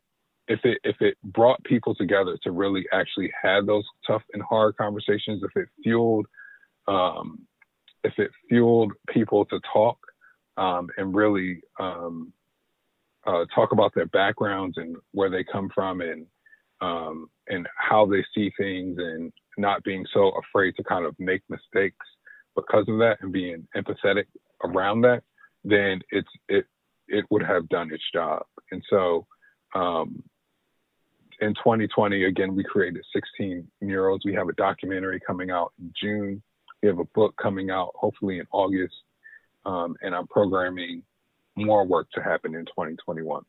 if 0.48 0.60
it 0.64 0.78
if 0.84 0.96
it 1.00 1.16
brought 1.22 1.62
people 1.64 1.94
together 1.94 2.38
to 2.42 2.50
really 2.50 2.86
actually 2.92 3.30
have 3.40 3.66
those 3.66 3.84
tough 4.06 4.22
and 4.32 4.42
hard 4.42 4.76
conversations, 4.76 5.42
if 5.42 5.50
it 5.60 5.68
fueled 5.82 6.26
um, 6.88 7.46
if 8.04 8.18
it 8.18 8.30
fueled 8.48 8.92
people 9.08 9.44
to 9.46 9.60
talk 9.72 9.98
um, 10.56 10.88
and 10.96 11.14
really 11.14 11.60
um, 11.78 12.32
uh, 13.26 13.44
talk 13.54 13.72
about 13.72 13.92
their 13.94 14.06
backgrounds 14.06 14.76
and 14.76 14.96
where 15.12 15.30
they 15.30 15.44
come 15.44 15.70
from 15.74 16.00
and 16.00 16.26
um, 16.80 17.30
and 17.48 17.66
how 17.76 18.04
they 18.04 18.24
see 18.34 18.52
things 18.58 18.98
and 18.98 19.32
not 19.56 19.82
being 19.82 20.04
so 20.12 20.32
afraid 20.32 20.76
to 20.76 20.84
kind 20.84 21.06
of 21.06 21.14
make 21.18 21.42
mistakes 21.48 22.06
because 22.54 22.84
of 22.88 22.98
that 22.98 23.16
and 23.20 23.32
being 23.32 23.66
empathetic 23.76 24.26
around 24.64 25.00
that, 25.02 25.22
then 25.64 26.00
it's 26.10 26.28
it 26.48 26.66
it 27.08 27.24
would 27.30 27.42
have 27.42 27.68
done 27.68 27.92
its 27.92 28.02
job. 28.12 28.44
And 28.72 28.82
so 28.90 29.26
um, 29.74 30.22
in 31.40 31.54
2020, 31.54 32.24
again, 32.24 32.54
we 32.54 32.64
created 32.64 33.04
16 33.14 33.66
murals. 33.80 34.22
We 34.24 34.34
have 34.34 34.48
a 34.48 34.54
documentary 34.54 35.20
coming 35.24 35.50
out 35.50 35.72
in 35.78 35.92
June. 36.00 36.42
We 36.82 36.88
have 36.88 36.98
a 36.98 37.04
book 37.14 37.34
coming 37.40 37.70
out 37.70 37.92
hopefully 37.94 38.38
in 38.38 38.46
August. 38.52 38.94
Um, 39.66 39.96
and 40.00 40.14
I'm 40.14 40.28
programming 40.28 41.02
more 41.56 41.84
work 41.84 42.08
to 42.12 42.22
happen 42.22 42.54
in 42.54 42.64
2021. 42.66 43.42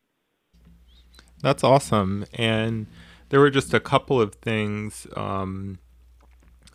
That's 1.42 1.64
awesome. 1.64 2.26
And 2.34 2.88
there 3.30 3.40
were 3.40 3.52
just 3.52 3.74
a 3.74 3.80
couple 3.80 4.20
of 4.20 4.36
things 4.36 5.06
um, 5.16 5.78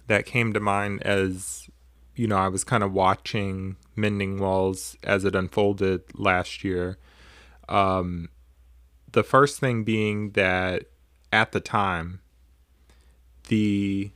that 0.06 0.24
came 0.26 0.52
to 0.52 0.60
mind 0.60 1.02
as, 1.02 1.68
you 2.14 2.28
know, 2.28 2.36
I 2.36 2.48
was 2.48 2.62
kind 2.62 2.84
of 2.84 2.92
watching 2.92 3.76
Mending 3.96 4.38
Walls 4.38 4.96
as 5.02 5.24
it 5.24 5.34
unfolded 5.34 6.02
last 6.14 6.62
year. 6.62 6.98
Um, 7.68 8.28
the 9.10 9.24
first 9.24 9.58
thing 9.58 9.82
being 9.82 10.30
that 10.30 10.84
at 11.32 11.52
the 11.52 11.60
time, 11.60 12.20
the 13.48 14.12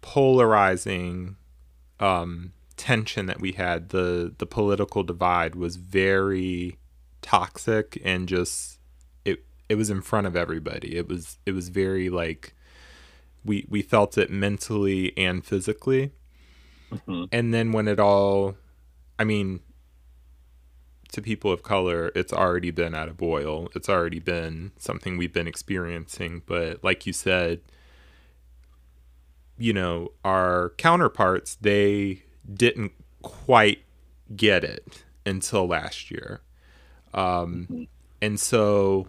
polarizing 0.00 1.36
um, 2.00 2.52
tension 2.80 3.26
that 3.26 3.42
we 3.42 3.52
had, 3.52 3.90
the 3.90 4.34
the 4.38 4.46
political 4.46 5.02
divide 5.02 5.54
was 5.54 5.76
very 5.76 6.78
toxic 7.20 8.00
and 8.02 8.26
just 8.26 8.78
it 9.26 9.44
it 9.68 9.74
was 9.74 9.90
in 9.90 10.00
front 10.00 10.26
of 10.26 10.34
everybody. 10.34 10.96
It 10.96 11.06
was 11.06 11.38
it 11.44 11.52
was 11.52 11.68
very 11.68 12.08
like 12.08 12.54
we 13.44 13.66
we 13.68 13.82
felt 13.82 14.16
it 14.16 14.30
mentally 14.30 15.12
and 15.18 15.44
physically. 15.44 16.12
Mm-hmm. 16.90 17.24
And 17.30 17.52
then 17.52 17.72
when 17.72 17.86
it 17.86 18.00
all 18.00 18.56
I 19.18 19.24
mean 19.24 19.60
to 21.12 21.20
people 21.20 21.52
of 21.52 21.62
color, 21.62 22.10
it's 22.14 22.32
already 22.32 22.70
been 22.70 22.94
at 22.94 23.10
a 23.10 23.12
boil. 23.12 23.68
It's 23.74 23.90
already 23.90 24.20
been 24.20 24.72
something 24.78 25.18
we've 25.18 25.34
been 25.34 25.48
experiencing. 25.48 26.40
But 26.46 26.82
like 26.82 27.06
you 27.06 27.12
said, 27.12 27.60
you 29.58 29.74
know, 29.74 30.12
our 30.24 30.72
counterparts, 30.78 31.56
they 31.56 32.22
didn't 32.52 32.92
quite 33.22 33.82
get 34.34 34.64
it 34.64 35.04
until 35.24 35.66
last 35.66 36.10
year. 36.10 36.40
Um. 37.14 37.88
And 38.22 38.38
so 38.38 39.08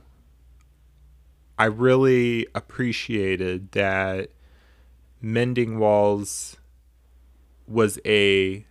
I 1.58 1.66
really 1.66 2.48
appreciated 2.56 3.74
that 3.74 4.30
Mending 5.22 5.78
Walls 5.78 6.58
was 7.68 8.00
a 8.06 8.66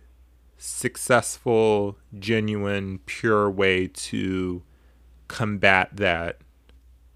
successful, 0.57 1.97
genuine, 2.19 2.99
pure 3.05 3.49
way 3.49 3.87
to 3.87 4.63
combat 5.27 5.89
that 5.93 6.39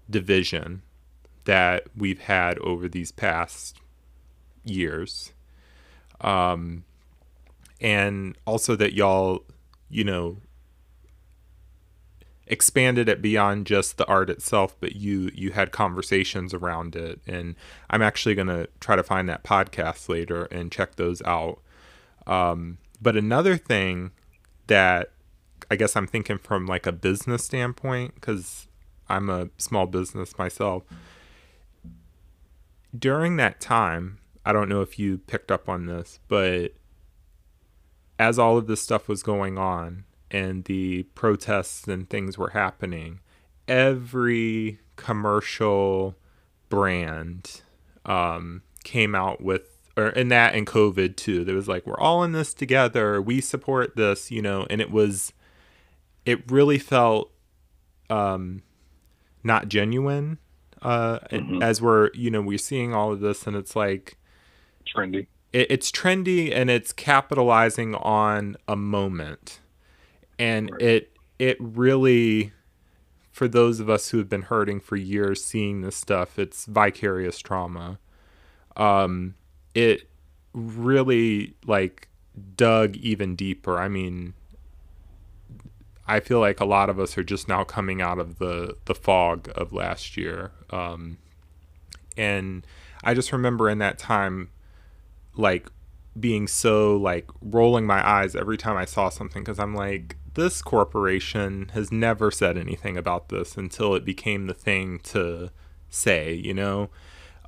division 0.08 0.82
that 1.44 1.84
we've 1.96 2.20
had 2.20 2.58
over 2.60 2.88
these 2.88 3.12
past 3.12 3.80
years. 4.64 5.32
Um, 6.22 6.84
and 7.80 8.36
also 8.46 8.76
that 8.76 8.94
y'all, 8.94 9.44
you 9.88 10.04
know, 10.04 10.38
expanded 12.46 13.08
it 13.08 13.20
beyond 13.20 13.66
just 13.66 13.96
the 13.96 14.06
art 14.06 14.30
itself, 14.30 14.76
but 14.80 14.96
you 14.96 15.30
you 15.34 15.52
had 15.52 15.72
conversations 15.72 16.54
around 16.54 16.94
it. 16.96 17.20
And 17.26 17.56
I'm 17.90 18.02
actually 18.02 18.34
gonna 18.34 18.68
try 18.80 18.96
to 18.96 19.02
find 19.02 19.28
that 19.28 19.44
podcast 19.44 20.08
later 20.08 20.44
and 20.46 20.70
check 20.70 20.96
those 20.96 21.22
out. 21.22 21.60
Um, 22.26 22.78
but 23.00 23.16
another 23.16 23.56
thing 23.56 24.12
that 24.68 25.10
I 25.70 25.76
guess 25.76 25.96
I'm 25.96 26.06
thinking 26.06 26.38
from 26.38 26.66
like 26.66 26.86
a 26.86 26.92
business 26.92 27.44
standpoint, 27.44 28.14
because 28.14 28.68
I'm 29.08 29.28
a 29.28 29.48
small 29.58 29.86
business 29.86 30.38
myself. 30.38 30.84
During 32.96 33.36
that 33.36 33.60
time, 33.60 34.18
I 34.44 34.52
don't 34.52 34.68
know 34.68 34.80
if 34.80 34.98
you 34.98 35.18
picked 35.18 35.50
up 35.50 35.68
on 35.68 35.86
this, 35.86 36.20
but 36.28 36.72
as 38.18 38.38
all 38.38 38.56
of 38.56 38.66
this 38.66 38.80
stuff 38.80 39.08
was 39.08 39.22
going 39.22 39.58
on 39.58 40.04
and 40.30 40.64
the 40.64 41.04
protests 41.14 41.86
and 41.86 42.08
things 42.08 42.36
were 42.36 42.50
happening, 42.50 43.20
every 43.68 44.80
commercial 44.96 46.16
brand 46.68 47.62
um, 48.04 48.62
came 48.84 49.14
out 49.14 49.40
with 49.42 49.62
or 49.96 50.08
in 50.10 50.28
that 50.28 50.54
and 50.54 50.66
COVID 50.66 51.16
too. 51.16 51.44
There 51.44 51.54
was 51.54 51.68
like, 51.68 51.86
we're 51.86 51.98
all 51.98 52.22
in 52.22 52.32
this 52.32 52.52
together. 52.52 53.20
We 53.20 53.40
support 53.40 53.96
this, 53.96 54.30
you 54.30 54.42
know, 54.42 54.66
and 54.68 54.80
it 54.80 54.90
was, 54.90 55.32
it 56.26 56.50
really 56.50 56.78
felt 56.78 57.32
um, 58.10 58.62
not 59.42 59.68
genuine 59.68 60.38
uh, 60.82 61.20
mm-hmm. 61.30 61.62
as 61.62 61.80
we're, 61.80 62.10
you 62.12 62.30
know, 62.30 62.42
we're 62.42 62.58
seeing 62.58 62.92
all 62.92 63.12
of 63.12 63.20
this 63.20 63.46
and 63.46 63.56
it's 63.56 63.74
like 63.74 64.18
trendy. 64.94 65.26
It, 65.52 65.70
it's 65.70 65.90
trendy 65.90 66.54
and 66.54 66.70
it's 66.70 66.92
capitalizing 66.92 67.94
on 67.94 68.56
a 68.68 68.76
moment, 68.76 69.60
and 70.38 70.70
right. 70.70 70.82
it 70.82 71.16
it 71.38 71.56
really 71.60 72.52
for 73.30 73.46
those 73.46 73.80
of 73.80 73.90
us 73.90 74.08
who 74.08 74.18
have 74.18 74.30
been 74.30 74.42
hurting 74.42 74.80
for 74.80 74.96
years 74.96 75.44
seeing 75.44 75.82
this 75.82 75.96
stuff 75.96 76.38
it's 76.38 76.64
vicarious 76.64 77.38
trauma. 77.38 77.98
Um 78.76 79.34
it 79.74 80.08
really 80.54 81.54
like 81.66 82.08
dug 82.56 82.96
even 82.96 83.36
deeper. 83.36 83.78
I 83.78 83.88
mean 83.88 84.34
i 86.08 86.20
feel 86.20 86.38
like 86.38 86.60
a 86.60 86.64
lot 86.64 86.88
of 86.88 87.00
us 87.00 87.18
are 87.18 87.24
just 87.24 87.48
now 87.48 87.64
coming 87.64 88.00
out 88.00 88.18
of 88.18 88.38
the 88.38 88.76
the 88.86 88.94
fog 88.94 89.50
of 89.54 89.72
last 89.72 90.16
year. 90.16 90.52
Um 90.70 91.18
and 92.16 92.66
i 93.04 93.12
just 93.12 93.32
remember 93.32 93.68
in 93.68 93.78
that 93.78 93.98
time 93.98 94.48
like 95.36 95.70
being 96.18 96.48
so 96.48 96.96
like 96.96 97.28
rolling 97.42 97.86
my 97.86 98.06
eyes 98.06 98.34
every 98.34 98.56
time 98.56 98.76
i 98.76 98.84
saw 98.84 99.08
something 99.08 99.42
because 99.42 99.58
i'm 99.58 99.74
like 99.74 100.16
this 100.36 100.60
corporation 100.60 101.70
has 101.72 101.90
never 101.90 102.30
said 102.30 102.58
anything 102.58 102.96
about 102.96 103.30
this 103.30 103.56
until 103.56 103.94
it 103.94 104.04
became 104.04 104.46
the 104.46 104.54
thing 104.54 104.98
to 104.98 105.50
say, 105.88 106.34
you 106.34 106.52
know? 106.52 106.90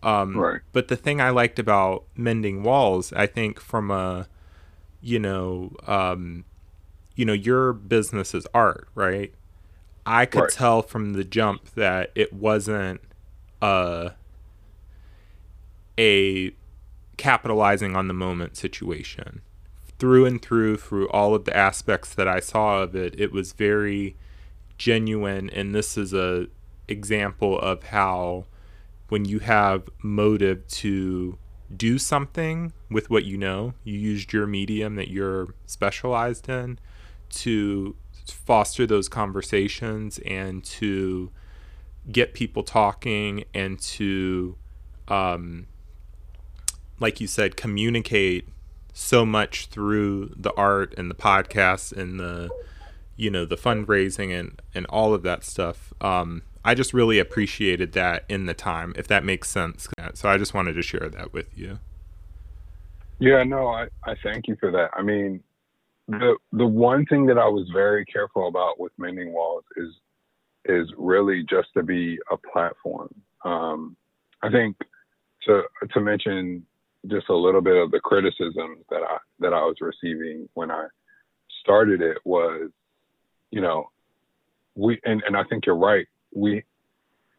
Um, 0.03 0.37
right. 0.37 0.61
But 0.73 0.89
the 0.89 0.97
thing 0.97 1.21
I 1.21 1.29
liked 1.31 1.59
about 1.59 2.05
mending 2.17 2.63
walls, 2.63 3.13
I 3.13 3.27
think 3.27 3.61
from 3.61 3.91
a, 3.91 4.27
you 5.03 5.19
know, 5.19 5.77
um, 5.87 6.47
you 7.15 7.27
know, 7.27 7.35
your 7.35 7.75
business 7.75 8.35
is 8.35 8.47
art, 8.55 8.89
right? 8.95 9.35
I 10.07 10.25
could 10.25 10.43
right. 10.43 10.51
tell 10.51 10.81
from 10.81 11.13
the 11.13 11.25
jump 11.25 11.75
that 11.75 12.11
it 12.15 12.33
wasn't 12.33 13.03
a, 13.61 14.13
a 15.99 16.53
capitalizing 17.19 17.95
on 17.95 18.09
the 18.09 18.15
moment 18.15 18.57
situation. 18.57 19.43
Through 19.99 20.25
and 20.25 20.41
through 20.41 20.79
through 20.79 21.09
all 21.11 21.35
of 21.35 21.45
the 21.45 21.55
aspects 21.57 22.15
that 22.15 22.29
I 22.29 22.41
saw 22.41 22.83
of 22.83 22.95
it 22.95 23.19
it 23.19 23.33
was 23.33 23.53
very 23.53 24.17
genuine 24.79 25.51
and 25.51 25.75
this 25.75 25.99
is 25.99 26.15
a 26.15 26.47
example 26.87 27.59
of 27.59 27.83
how 27.83 28.47
when 29.09 29.25
you 29.25 29.41
have 29.41 29.89
motive 30.03 30.67
to 30.69 31.37
do 31.77 31.99
something 31.99 32.73
with 32.91 33.11
what 33.11 33.25
you 33.25 33.37
know 33.37 33.75
you 33.83 33.99
used 33.99 34.33
your 34.33 34.47
medium 34.47 34.95
that 34.95 35.09
you're 35.09 35.49
specialized 35.67 36.49
in 36.49 36.79
to 37.29 37.97
foster 38.25 38.87
those 38.87 39.09
conversations 39.09 40.19
and 40.25 40.63
to 40.63 41.31
get 42.11 42.35
people 42.35 42.63
talking 42.63 43.45
and 43.53 43.81
to 43.81 44.57
um, 45.09 45.67
like 47.01 47.21
you 47.21 47.27
said 47.27 47.57
communicate 47.57 48.49
so 48.93 49.25
much 49.25 49.67
through 49.67 50.35
the 50.37 50.53
art 50.57 50.93
and 50.99 51.11
the 51.11 51.15
podcasts 51.15 51.97
and 51.97 52.19
the 52.19 52.51
you 53.17 53.31
know 53.31 53.45
the 53.45 53.57
fundraising 53.57 54.39
and 54.39 54.61
and 54.75 54.87
all 54.87 55.15
of 55.15 55.23
that 55.23 55.45
stuff. 55.45 55.93
Um 56.01 56.43
i 56.65 56.75
just 56.75 56.93
really 56.93 57.19
appreciated 57.19 57.93
that 57.93 58.25
in 58.29 58.47
the 58.47 58.55
time 58.55 58.93
if 58.97 59.07
that 59.07 59.25
makes 59.25 59.49
sense 59.49 59.89
so 60.13 60.29
i 60.29 60.37
just 60.37 60.53
wanted 60.53 60.73
to 60.75 60.83
share 60.83 61.09
that 61.09 61.33
with 61.33 61.57
you. 61.57 61.79
Yeah 63.21 63.45
no 63.45 63.69
i 63.69 63.87
i 64.05 64.15
thank 64.23 64.49
you 64.49 64.57
for 64.57 64.71
that. 64.73 64.91
I 64.95 65.03
mean 65.03 65.43
the 66.09 66.37
the 66.53 66.67
one 66.67 67.07
thing 67.07 67.27
that 67.27 67.39
i 67.39 67.47
was 67.47 67.69
very 67.73 68.05
careful 68.05 68.49
about 68.49 68.81
with 68.81 68.93
mending 68.99 69.33
walls 69.33 69.65
is 69.77 69.95
is 70.65 70.93
really 70.99 71.45
just 71.49 71.69
to 71.75 71.83
be 71.83 72.19
a 72.33 72.37
platform. 72.37 73.15
Um 73.45 73.97
i 74.43 74.51
think 74.51 74.77
to 75.47 75.63
to 75.93 76.01
mention 76.01 76.67
just 77.09 77.29
a 77.29 77.35
little 77.35 77.61
bit 77.61 77.77
of 77.77 77.91
the 77.91 78.01
criticism 78.01 78.77
that 78.91 79.03
I 79.03 79.19
that 79.41 79.53
I 79.53 79.61
was 79.61 79.77
receiving 79.81 80.49
when 80.55 80.71
I 80.71 80.87
started 81.61 82.01
it 82.01 82.19
was, 82.25 82.71
you 83.51 83.61
know, 83.61 83.91
we 84.75 85.01
and, 85.05 85.23
and 85.27 85.37
I 85.37 85.45
think 85.45 85.67
you're 85.67 85.77
right. 85.77 86.07
We 86.35 86.65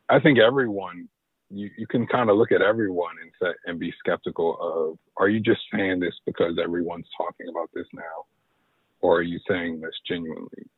I 0.10 0.20
think 0.20 0.40
everyone 0.40 1.08
you, 1.52 1.70
you 1.78 1.88
can 1.88 2.06
kind 2.06 2.30
of 2.30 2.38
look 2.38 2.52
at 2.52 2.62
everyone 2.62 3.16
and 3.22 3.32
say 3.42 3.56
and 3.66 3.80
be 3.80 3.94
skeptical 4.00 4.58
of 4.62 4.98
are 5.18 5.30
you 5.30 5.40
just 5.40 5.62
saying 5.74 6.00
this 6.00 6.14
because 6.26 6.58
everyone's 6.62 7.08
talking 7.18 7.48
about 7.50 7.70
this 7.74 7.88
now? 7.94 8.26
Or 9.02 9.18
are 9.18 9.24
you 9.24 9.40
saying 9.48 9.82
this 9.82 9.96
genuinely? 10.08 10.70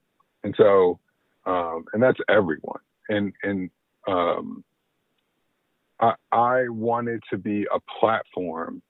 And 0.43 0.56
so 0.58 0.99
um 1.45 1.86
and 1.93 2.01
that's 2.01 2.19
everyone. 2.30 2.82
And 3.10 3.34
and 3.43 3.69
um 4.08 4.63
I, 6.01 6.13
I 6.31 6.67
wanted 6.69 7.21
to 7.29 7.37
be 7.37 7.65
a 7.73 7.79
platform 7.99 8.81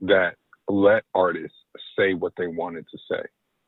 that 0.00 0.34
let 0.68 1.04
artists 1.14 1.56
say 1.98 2.14
what 2.14 2.32
they 2.36 2.46
wanted 2.46 2.86
to 2.90 2.98
say. 3.10 3.22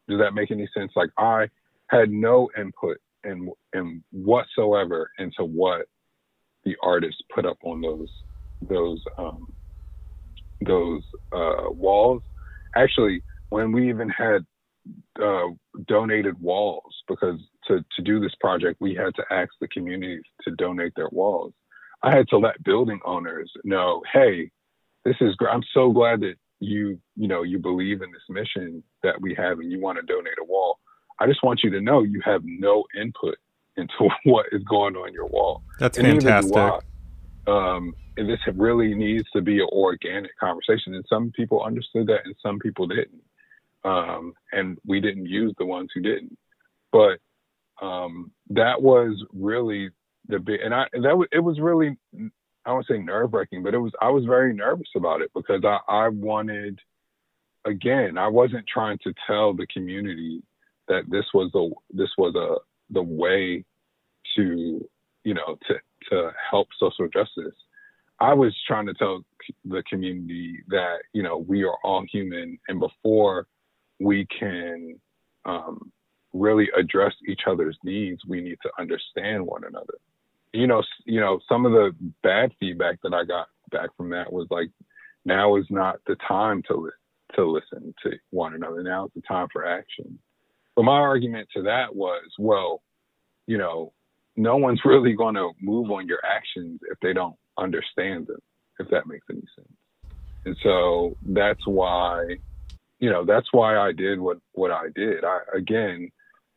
Does 0.09 0.19
that 0.19 0.35
make 0.35 0.51
any 0.51 0.69
sense? 0.77 0.93
Like 0.97 1.11
I 1.17 1.49
had 1.89 2.11
no 2.11 2.51
input 2.59 2.99
in 3.25 3.51
in 3.73 4.03
whatsoever 4.11 5.11
into 5.19 5.45
what 5.45 5.87
the 6.65 6.77
artists 6.83 7.21
put 7.35 7.47
up 7.47 7.59
on 7.63 7.81
those 7.81 8.09
those 8.69 9.03
um, 9.19 9.47
those 10.61 11.03
uh, 11.33 11.71
walls. 11.71 12.23
Actually, 12.77 13.23
when 13.51 13.73
we 13.73 13.89
even 13.89 14.09
had 14.09 14.45
uh, 15.23 15.49
donated 15.87 16.41
walls, 16.41 16.93
because 17.09 17.41
to 17.69 17.85
to 17.97 18.03
do 18.03 18.21
this 18.21 18.35
project, 18.41 18.81
we 18.81 18.95
had 18.95 19.15
to 19.15 19.25
ask 19.31 19.51
the 19.61 19.69
community 19.69 20.21
to 20.43 20.51
donate 20.57 20.93
their 20.97 21.09
walls. 21.11 21.53
I 22.05 22.15
had 22.15 22.29
to 22.29 22.39
let 22.39 22.63
building 22.63 23.01
owners 23.07 23.51
know, 23.65 24.03
hey, 24.13 24.51
this 25.07 25.17
is 25.23 25.35
great. 25.37 25.55
I'm 25.55 25.63
so 25.73 25.91
glad 25.91 26.21
that 26.21 26.35
you, 26.61 27.01
you 27.17 27.29
know, 27.29 27.43
you 27.43 27.59
believe 27.59 28.03
in 28.03 28.13
this 28.13 28.23
mission 28.29 28.83
that 29.03 29.19
we 29.23 29.35
have 29.37 29.59
and 29.59 29.73
you 29.73 29.81
want 29.81 29.97
to 29.97 30.03
donate 30.03 30.35
a 30.39 30.45
wall. 30.45 30.79
I 31.19 31.27
just 31.27 31.43
want 31.43 31.61
you 31.65 31.71
to 31.71 31.81
know 31.81 32.03
you 32.03 32.21
have 32.23 32.43
no 32.45 32.85
input 33.01 33.37
into 33.79 34.11
what 34.25 34.47
is 34.53 34.63
going 34.65 34.97
on 34.97 35.15
your 35.15 35.27
wall. 35.27 35.63
That's 35.79 35.97
and 35.97 36.07
fantastic. 36.23 36.53
um, 37.47 37.95
and 38.19 38.29
this 38.29 38.41
really 38.55 38.95
needs 38.95 39.25
to 39.35 39.41
be 39.41 39.61
an 39.61 39.69
organic 39.73 40.37
conversation. 40.39 40.95
And 40.95 41.05
some 41.09 41.33
people 41.35 41.63
understood 41.63 42.07
that 42.09 42.27
and 42.27 42.35
some 42.43 42.59
people 42.59 42.87
didn't. 42.87 43.23
Um, 43.83 44.35
and 44.53 44.79
we 44.87 45.01
didn't 45.01 45.27
use 45.27 45.55
the 45.59 45.65
ones 45.65 45.89
who 45.95 46.03
didn't. 46.03 46.37
But 46.93 47.19
um, 47.81 48.31
that 48.51 48.83
was 48.83 49.23
really 49.33 49.91
the 50.29 50.39
big, 50.39 50.61
and 50.61 50.75
I 50.75 50.87
that 50.93 51.17
was 51.17 51.29
it 51.33 51.41
was 51.41 51.61
really 51.61 51.97
I 52.65 52.73
won't 52.73 52.87
say 52.87 52.99
nerve 52.99 53.33
wracking, 53.33 53.63
but 53.63 53.75
it 53.75 53.79
was 53.79 53.93
I 54.01 54.11
was 54.11 54.25
very 54.25 54.55
nervous 54.55 54.89
about 54.97 55.21
it 55.21 55.31
because 55.35 55.63
I 55.65 55.79
I 55.89 56.09
wanted 56.09 56.79
again 57.65 58.19
I 58.19 58.29
wasn't 58.29 58.67
trying 58.67 58.99
to 59.05 59.13
tell 59.27 59.55
the 59.55 59.67
community 59.67 60.43
that 60.89 61.03
this 61.09 61.27
was 61.35 61.51
the 61.53 61.71
this 61.93 62.11
was 62.17 62.35
a 62.35 62.57
the 62.93 63.03
way 63.03 63.65
to 64.37 64.89
you 65.25 65.35
know 65.35 65.59
to 65.69 65.75
to 66.11 66.31
help 66.51 66.69
social 66.79 67.09
justice. 67.09 67.55
I 68.21 68.33
was 68.33 68.55
trying 68.67 68.87
to 68.87 68.95
tell 68.95 69.25
the 69.65 69.83
community 69.91 70.61
that 70.69 70.99
you 71.13 71.23
know 71.23 71.39
we 71.39 71.65
are 71.65 71.77
all 71.85 72.05
human, 72.11 72.59
and 72.69 72.81
before 72.81 73.47
we 74.01 74.27
can 74.27 74.99
um, 75.45 75.93
really 76.33 76.69
address 76.77 77.13
each 77.29 77.43
other's 77.47 77.79
needs, 77.85 78.21
we 78.27 78.41
need 78.41 78.57
to 78.63 78.71
understand 78.79 79.45
one 79.45 79.65
another 79.65 79.95
you 80.55 80.69
know, 80.69 80.83
you 81.05 81.21
know, 81.21 81.41
some 81.49 81.67
of 81.67 81.73
the 81.73 81.95
bad 82.23 82.53
feedback 82.61 83.01
that 83.03 83.13
I 83.13 83.25
got 83.25 83.49
back 83.71 83.91
from 83.97 84.11
that 84.11 84.33
was 84.33 84.47
like, 84.51 84.71
now 85.25 85.57
is 85.57 85.67
not 85.69 85.97
the 86.07 86.17
time 86.27 86.63
to 86.69 86.77
li- 86.77 86.91
to 87.35 87.45
listen 87.45 87.93
to 88.05 88.13
one 88.31 88.55
another. 88.55 88.83
Now 88.83 89.07
is 89.07 89.11
the 89.15 89.23
time 89.23 89.49
for 89.53 89.67
action. 89.67 90.19
But 90.77 90.85
my 90.85 90.93
argument 90.93 91.49
to 91.57 91.63
that 91.63 91.95
was, 91.95 92.23
well, 92.39 92.83
you 93.47 93.59
know, 93.59 93.93
no 94.37 94.57
one's 94.57 94.81
really 94.85 95.15
going 95.15 95.35
to 95.35 95.51
move 95.61 95.91
on 95.91 96.07
your 96.07 96.21
actions 96.25 96.81
if 96.91 96.99
they 97.01 97.13
don't 97.13 97.37
understand 97.59 98.29
them, 98.29 98.41
if 98.79 98.89
that 98.91 99.07
makes 99.07 99.27
any 99.31 99.43
sense. 99.57 99.69
And 100.45 100.57
so 100.63 101.17
that's 101.23 101.67
why, 101.67 102.37
you 103.01 103.11
know, 103.11 103.25
that's 103.25 103.49
why 103.51 103.77
I 103.77 103.93
did 103.93 104.21
what 104.21 104.39
what 104.53 104.71
I 104.71 104.87
did. 104.95 105.25
I 105.25 105.41
again, 105.57 106.11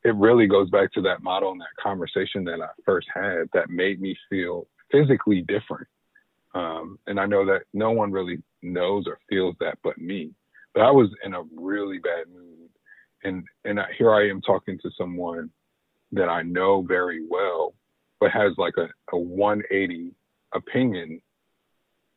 it 0.03 0.15
really 0.15 0.47
goes 0.47 0.69
back 0.69 0.91
to 0.93 1.01
that 1.01 1.23
model 1.23 1.51
and 1.51 1.61
that 1.61 1.81
conversation 1.81 2.43
that 2.45 2.61
I 2.61 2.69
first 2.85 3.07
had 3.13 3.49
that 3.53 3.69
made 3.69 3.99
me 3.99 4.15
feel 4.29 4.67
physically 4.91 5.41
different. 5.41 5.87
Um, 6.53 6.97
and 7.07 7.19
I 7.19 7.25
know 7.25 7.45
that 7.45 7.63
no 7.73 7.91
one 7.91 8.11
really 8.11 8.41
knows 8.61 9.05
or 9.07 9.19
feels 9.29 9.55
that 9.59 9.77
but 9.83 9.97
me. 9.97 10.31
But 10.73 10.83
I 10.83 10.91
was 10.91 11.09
in 11.23 11.33
a 11.33 11.43
really 11.55 11.97
bad 11.97 12.25
mood, 12.33 12.69
and 13.23 13.43
and 13.65 13.79
I, 13.79 13.85
here 13.97 14.13
I 14.13 14.29
am 14.29 14.41
talking 14.41 14.77
to 14.79 14.91
someone 14.97 15.49
that 16.11 16.29
I 16.29 16.43
know 16.43 16.83
very 16.83 17.25
well, 17.27 17.73
but 18.19 18.31
has 18.31 18.53
like 18.57 18.75
a, 18.77 18.87
a 19.13 19.17
180 19.17 20.13
opinion 20.53 21.21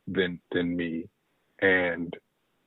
than 0.07 0.39
than 0.51 0.75
me, 0.75 1.09
and 1.61 2.15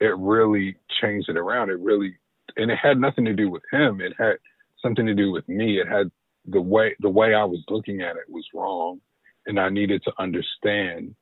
it 0.00 0.16
really 0.18 0.77
changed 1.00 1.29
it 1.29 1.37
around. 1.37 1.70
It 1.70 1.79
really, 1.79 2.16
and 2.57 2.70
it 2.70 2.79
had 2.79 2.98
nothing 2.98 3.24
to 3.27 3.33
do 3.33 3.48
with 3.48 3.62
him. 3.72 4.00
It 4.00 4.12
had 4.18 4.37
something 4.85 5.07
to 5.07 5.14
do 5.14 5.33
with 5.33 5.49
me. 5.49 5.81
It 5.81 5.88
had 5.88 6.11
the 6.47 6.61
way 6.61 6.94
the 7.01 7.11
way 7.11 7.35
I 7.35 7.44
was 7.44 7.64
looking 7.68 8.03
at 8.03 8.16
it 8.16 8.29
was 8.29 8.44
wrong, 8.55 9.01
and 9.47 9.59
I 9.59 9.68
needed 9.70 10.03
to 10.05 10.12
understand, 10.18 11.16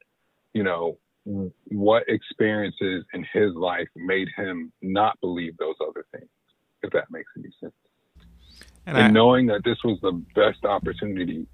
you 0.53 0.65
know, 0.65 0.99
what 1.25 2.03
experiences 2.09 3.05
in 3.15 3.25
his 3.33 3.55
life 3.55 3.89
made 3.97 4.29
him 4.37 4.73
not 4.83 5.19
believe 5.21 5.57
those 5.57 5.77
other 5.81 6.05
things, 6.13 6.29
if 6.83 6.91
that 6.91 7.05
makes 7.11 7.31
any 7.37 7.51
sense. 7.61 7.73
And, 8.87 8.99
and 8.99 9.07
I, 9.07 9.11
knowing 9.11 9.47
that 9.47 9.63
this 9.65 9.79
was 9.85 9.99
the 10.03 10.21
best 10.35 10.65
opportunity 10.65 11.47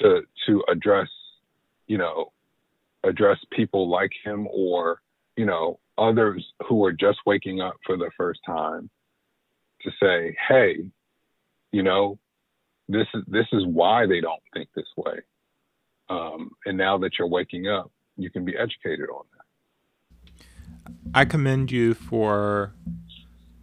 to 0.00 0.22
to 0.46 0.62
address, 0.70 1.08
you 1.86 1.98
know, 1.98 2.32
address 3.02 3.38
people 3.50 3.88
like 3.88 4.12
him 4.24 4.46
or, 4.52 5.00
you 5.36 5.46
know, 5.46 5.80
others 5.96 6.44
who 6.68 6.84
are 6.84 6.92
just 6.92 7.18
waking 7.24 7.60
up 7.60 7.76
for 7.86 7.96
the 7.96 8.10
first 8.16 8.40
time 8.46 8.90
to 9.82 9.90
say, 10.02 10.36
hey, 10.48 10.84
you 11.74 11.82
know, 11.82 12.18
this 12.88 13.06
is 13.14 13.22
this 13.26 13.46
is 13.52 13.64
why 13.66 14.06
they 14.06 14.20
don't 14.20 14.42
think 14.54 14.68
this 14.76 14.86
way. 14.96 15.18
Um, 16.08 16.50
and 16.66 16.78
now 16.78 16.98
that 16.98 17.12
you're 17.18 17.28
waking 17.28 17.66
up, 17.66 17.90
you 18.16 18.30
can 18.30 18.44
be 18.44 18.54
educated 18.56 19.08
on 19.10 19.24
that. 19.32 20.44
I 21.12 21.24
commend 21.24 21.72
you 21.72 21.94
for 21.94 22.74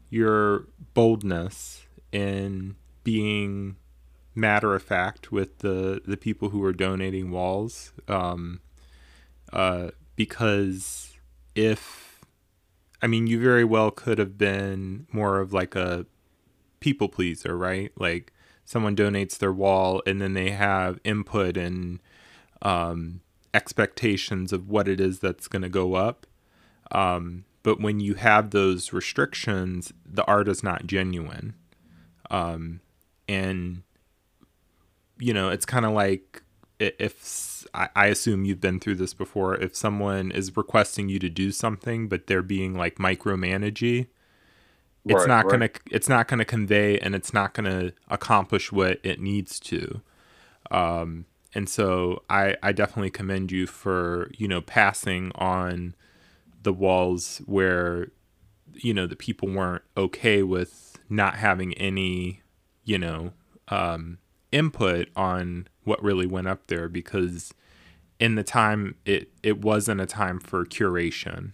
your 0.09 0.67
boldness 0.93 1.85
in 2.11 2.75
being 3.05 3.77
matter 4.35 4.75
of 4.75 4.83
fact 4.83 5.31
with 5.31 5.59
the 5.59 6.01
the 6.05 6.17
people 6.17 6.49
who 6.49 6.61
are 6.65 6.73
donating 6.73 7.31
walls 7.31 7.93
um, 8.09 8.59
uh, 9.53 9.91
because 10.17 11.13
if 11.55 12.19
I 13.01 13.07
mean 13.07 13.27
you 13.27 13.39
very 13.39 13.63
well 13.63 13.89
could 13.89 14.17
have 14.17 14.37
been 14.37 15.07
more 15.13 15.39
of 15.39 15.53
like 15.53 15.75
a 15.75 16.05
people 16.81 17.07
pleaser 17.07 17.57
right 17.57 17.91
like 17.97 18.33
someone 18.65 18.95
donates 18.95 19.37
their 19.37 19.51
wall 19.51 20.01
and 20.05 20.21
then 20.21 20.33
they 20.33 20.51
have 20.51 20.99
input 21.03 21.55
and 21.57 21.99
um, 22.61 23.21
expectations 23.53 24.53
of 24.53 24.69
what 24.69 24.87
it 24.87 24.99
is 24.99 25.19
that's 25.19 25.47
going 25.47 25.61
to 25.61 25.69
go 25.69 25.95
up. 25.95 26.25
Um, 26.91 27.45
but 27.63 27.79
when 27.79 27.99
you 27.99 28.15
have 28.15 28.51
those 28.51 28.93
restrictions, 28.93 29.93
the 30.05 30.25
art 30.25 30.47
is 30.47 30.63
not 30.63 30.87
genuine. 30.87 31.53
Um, 32.29 32.81
and, 33.27 33.83
you 35.19 35.33
know, 35.33 35.49
it's 35.49 35.65
kind 35.65 35.85
of 35.85 35.91
like 35.91 36.43
if 36.79 37.65
I, 37.75 38.07
assume 38.07 38.43
you've 38.43 38.61
been 38.61 38.79
through 38.79 38.95
this 38.95 39.13
before, 39.13 39.55
if 39.55 39.75
someone 39.75 40.31
is 40.31 40.57
requesting 40.57 41.09
you 41.09 41.19
to 41.19 41.29
do 41.29 41.51
something, 41.51 42.07
but 42.07 42.25
they're 42.25 42.41
being 42.41 42.75
like 42.75 42.95
micromanagey, 42.95 44.07
it's 45.05 45.21
right, 45.21 45.27
not 45.27 45.45
right. 45.45 45.51
gonna 45.51 45.69
it's 45.89 46.09
not 46.09 46.27
gonna 46.27 46.45
convey 46.45 46.99
and 46.99 47.15
it's 47.15 47.33
not 47.33 47.53
gonna 47.53 47.93
accomplish 48.09 48.71
what 48.71 48.99
it 49.03 49.19
needs 49.19 49.59
to. 49.61 50.01
Um, 50.69 51.25
and 51.53 51.67
so 51.67 52.23
I, 52.29 52.55
I 52.63 52.71
definitely 52.71 53.09
commend 53.09 53.51
you 53.51 53.67
for 53.67 54.29
you 54.37 54.47
know 54.47 54.61
passing 54.61 55.31
on 55.35 55.95
the 56.63 56.73
walls 56.73 57.41
where 57.45 58.09
you 58.73 58.93
know 58.93 59.07
the 59.07 59.15
people 59.15 59.49
weren't 59.49 59.83
okay 59.97 60.43
with 60.43 60.97
not 61.09 61.35
having 61.35 61.73
any 61.75 62.41
you 62.83 62.97
know 62.97 63.33
um, 63.69 64.19
input 64.51 65.09
on 65.15 65.67
what 65.83 66.01
really 66.03 66.27
went 66.27 66.47
up 66.47 66.67
there 66.67 66.87
because 66.87 67.53
in 68.19 68.35
the 68.35 68.43
time 68.43 68.95
it 69.05 69.29
it 69.41 69.61
wasn't 69.61 69.99
a 69.99 70.05
time 70.05 70.39
for 70.39 70.65
curation 70.65 71.53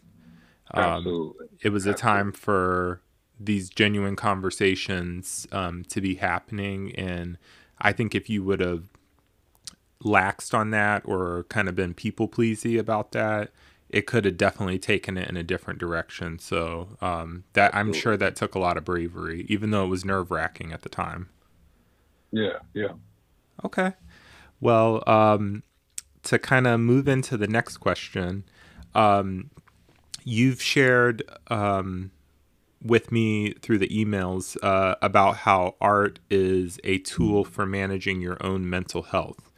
um, 0.71 0.83
Absolutely. 0.83 1.47
it 1.61 1.69
was 1.69 1.87
Absolutely. 1.87 1.91
a 1.91 1.95
time 1.95 2.31
for 2.33 3.01
these 3.39 3.69
genuine 3.69 4.15
conversations 4.15 5.47
um, 5.51 5.83
to 5.85 6.01
be 6.01 6.15
happening 6.15 6.93
and 6.95 7.37
i 7.79 7.91
think 7.91 8.15
if 8.15 8.29
you 8.29 8.43
would 8.43 8.59
have 8.59 8.89
laxed 10.03 10.53
on 10.53 10.71
that 10.71 11.01
or 11.05 11.45
kind 11.49 11.67
of 11.67 11.75
been 11.75 11.93
people 11.93 12.27
pleasy 12.27 12.77
about 12.77 13.11
that, 13.11 13.51
it 13.89 14.05
could 14.05 14.25
have 14.25 14.37
definitely 14.37 14.79
taken 14.79 15.17
it 15.17 15.29
in 15.29 15.37
a 15.37 15.43
different 15.43 15.79
direction. 15.79 16.39
So 16.39 16.89
um, 17.01 17.43
that 17.53 17.73
I'm 17.75 17.93
sure 17.93 18.17
that 18.17 18.35
took 18.35 18.55
a 18.55 18.59
lot 18.59 18.77
of 18.77 18.85
bravery, 18.85 19.45
even 19.49 19.71
though 19.71 19.85
it 19.85 19.89
was 19.89 20.03
nerve 20.03 20.29
wracking 20.31 20.73
at 20.73 20.81
the 20.81 20.89
time. 20.89 21.29
Yeah, 22.31 22.59
yeah. 22.73 22.93
Okay. 23.63 23.93
Well, 24.59 25.03
um, 25.07 25.63
to 26.23 26.37
kind 26.37 26.67
of 26.67 26.79
move 26.79 27.07
into 27.07 27.37
the 27.37 27.47
next 27.47 27.77
question, 27.77 28.43
um, 28.93 29.49
you've 30.25 30.61
shared 30.61 31.23
um, 31.47 32.11
with 32.81 33.11
me 33.11 33.53
through 33.53 33.79
the 33.79 33.87
emails 33.89 34.57
uh, 34.63 34.95
about 35.01 35.37
how 35.37 35.75
art 35.81 36.19
is 36.29 36.79
a 36.83 36.99
tool 36.99 37.43
for 37.43 37.65
managing 37.65 38.21
your 38.21 38.37
own 38.41 38.69
mental 38.69 39.03
health. 39.03 39.51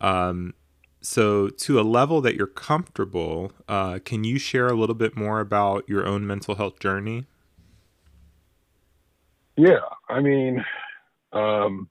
Um, 0.00 0.54
so, 1.02 1.48
to 1.48 1.80
a 1.80 1.82
level 1.82 2.20
that 2.20 2.34
you're 2.34 2.46
comfortable, 2.46 3.52
uh, 3.68 4.00
can 4.04 4.24
you 4.24 4.38
share 4.38 4.68
a 4.68 4.74
little 4.74 4.94
bit 4.94 5.16
more 5.16 5.40
about 5.40 5.88
your 5.88 6.06
own 6.06 6.26
mental 6.26 6.56
health 6.56 6.78
journey? 6.78 7.24
Yeah, 9.56 9.80
I 10.08 10.20
mean, 10.20 10.64
um, 11.32 11.88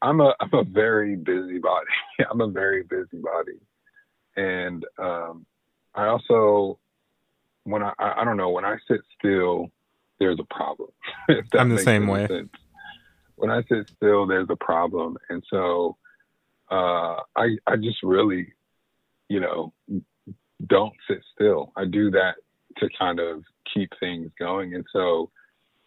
I'm 0.00 0.20
a 0.20 0.34
I'm 0.38 0.50
a 0.52 0.64
very 0.64 1.16
busybody. 1.16 1.86
I'm 2.30 2.40
a 2.40 2.48
very 2.48 2.84
busybody, 2.84 3.60
and 4.36 4.84
um, 4.98 5.46
I 5.94 6.06
also 6.06 6.78
when 7.66 7.82
I 7.82 7.92
I 7.98 8.24
don't 8.24 8.36
know 8.36 8.50
when 8.50 8.64
I 8.64 8.76
sit 8.88 9.00
still, 9.18 9.70
there's 10.18 10.38
a 10.38 10.54
problem. 10.54 10.90
I'm 11.54 11.68
the 11.68 11.78
same 11.78 12.06
way. 12.06 12.26
Sense. 12.26 12.50
When 13.34 13.50
I 13.50 13.62
sit 13.68 13.90
still, 13.94 14.26
there's 14.26 14.48
a 14.48 14.56
problem, 14.56 15.18
and 15.28 15.42
so 15.50 15.96
uh, 16.70 17.16
I 17.36 17.56
I 17.66 17.76
just 17.76 18.02
really, 18.02 18.52
you 19.28 19.40
know, 19.40 19.74
don't 20.66 20.94
sit 21.08 21.18
still. 21.34 21.72
I 21.76 21.84
do 21.84 22.10
that 22.12 22.36
to 22.78 22.88
kind 22.98 23.20
of 23.20 23.42
keep 23.72 23.90
things 24.00 24.30
going, 24.38 24.74
and 24.74 24.84
so 24.92 25.30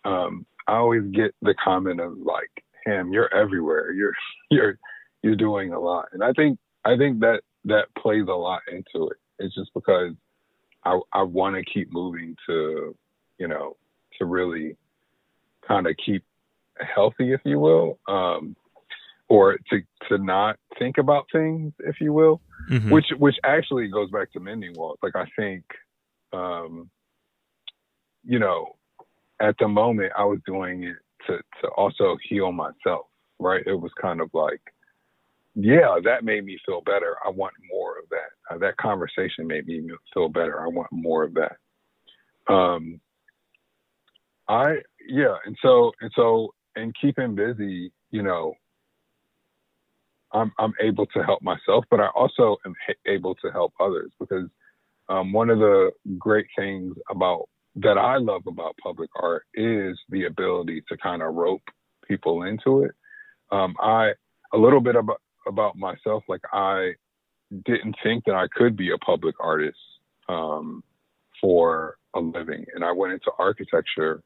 um, 0.05 0.45
I 0.67 0.75
always 0.75 1.03
get 1.11 1.33
the 1.41 1.55
comment 1.63 2.01
of 2.01 2.17
like, 2.17 2.51
"Ham, 2.85 3.11
you're 3.11 3.33
everywhere. 3.33 3.91
You're 3.93 4.13
you're 4.51 4.77
you're 5.23 5.35
doing 5.35 5.73
a 5.73 5.79
lot," 5.79 6.09
and 6.11 6.23
I 6.23 6.33
think 6.33 6.59
I 6.85 6.97
think 6.97 7.21
that 7.21 7.41
that 7.65 7.85
plays 7.97 8.25
a 8.27 8.35
lot 8.35 8.61
into 8.69 9.07
it. 9.07 9.17
It's 9.39 9.55
just 9.55 9.71
because 9.73 10.13
I 10.85 10.99
I 11.13 11.23
want 11.23 11.55
to 11.55 11.63
keep 11.63 11.91
moving 11.91 12.35
to, 12.47 12.95
you 13.37 13.47
know, 13.47 13.75
to 14.17 14.25
really 14.25 14.75
kind 15.67 15.87
of 15.87 15.95
keep 16.03 16.23
healthy, 16.79 17.33
if 17.33 17.41
you 17.45 17.59
will. 17.59 17.99
Um, 18.07 18.55
or 19.29 19.57
to 19.69 19.81
to 20.09 20.17
not 20.17 20.57
think 20.77 20.97
about 20.97 21.27
things, 21.31 21.71
if 21.79 22.01
you 22.01 22.11
will, 22.11 22.41
mm-hmm. 22.69 22.89
which 22.89 23.05
which 23.17 23.35
actually 23.43 23.87
goes 23.87 24.09
back 24.09 24.31
to 24.33 24.39
mending 24.39 24.73
walls. 24.73 24.97
Like 25.03 25.15
I 25.15 25.25
think, 25.37 25.63
um, 26.33 26.89
you 28.25 28.39
know, 28.39 28.75
at 29.39 29.55
the 29.59 29.67
moment 29.67 30.11
I 30.17 30.25
was 30.25 30.39
doing 30.45 30.83
it 30.83 30.97
to 31.27 31.37
to 31.61 31.67
also 31.77 32.17
heal 32.27 32.51
myself. 32.51 33.05
Right? 33.39 33.63
It 33.65 33.79
was 33.79 33.91
kind 34.01 34.19
of 34.19 34.29
like, 34.33 34.61
yeah, 35.55 35.95
that 36.03 36.25
made 36.25 36.43
me 36.43 36.59
feel 36.65 36.81
better. 36.81 37.15
I 37.25 37.29
want 37.29 37.53
more 37.71 37.97
of 37.99 38.09
that. 38.09 38.31
Uh, 38.49 38.57
that 38.57 38.77
conversation 38.77 39.47
made 39.47 39.67
me 39.67 39.89
feel 40.13 40.29
better. 40.29 40.61
I 40.61 40.67
want 40.67 40.91
more 40.91 41.23
of 41.23 41.35
that. 41.35 41.57
Um, 42.51 42.99
I 44.47 44.77
yeah, 45.07 45.35
and 45.45 45.55
so 45.61 45.91
and 46.01 46.11
so 46.15 46.53
and 46.75 46.95
keeping 46.99 47.35
busy, 47.35 47.91
you 48.11 48.23
know, 48.23 48.53
I'm 50.33 50.51
I'm 50.57 50.73
able 50.81 51.05
to 51.07 51.23
help 51.23 51.41
myself, 51.41 51.85
but 51.91 51.99
I 51.99 52.07
also 52.15 52.57
am 52.65 52.73
able 53.05 53.35
to 53.35 53.51
help 53.51 53.73
others 53.79 54.11
because 54.19 54.47
um, 55.09 55.33
one 55.33 55.49
of 55.49 55.59
the 55.59 55.91
great 56.17 56.47
things 56.57 56.95
about 57.09 57.49
that 57.75 57.97
I 57.97 58.17
love 58.17 58.43
about 58.47 58.75
public 58.81 59.09
art 59.15 59.43
is 59.53 59.97
the 60.09 60.25
ability 60.25 60.83
to 60.89 60.97
kind 60.97 61.21
of 61.21 61.35
rope 61.35 61.61
people 62.07 62.43
into 62.43 62.83
it. 62.83 62.91
Um, 63.51 63.75
I 63.79 64.11
a 64.53 64.57
little 64.57 64.81
bit 64.81 64.95
about 64.95 65.21
about 65.47 65.75
myself, 65.75 66.23
like 66.27 66.41
I 66.53 66.93
didn't 67.65 67.95
think 68.03 68.25
that 68.25 68.35
I 68.35 68.47
could 68.47 68.75
be 68.75 68.91
a 68.91 68.97
public 68.97 69.35
artist 69.39 69.77
um, 70.27 70.83
for 71.41 71.97
a 72.13 72.19
living, 72.19 72.65
and 72.75 72.83
I 72.83 72.91
went 72.91 73.13
into 73.13 73.31
architecture 73.37 74.21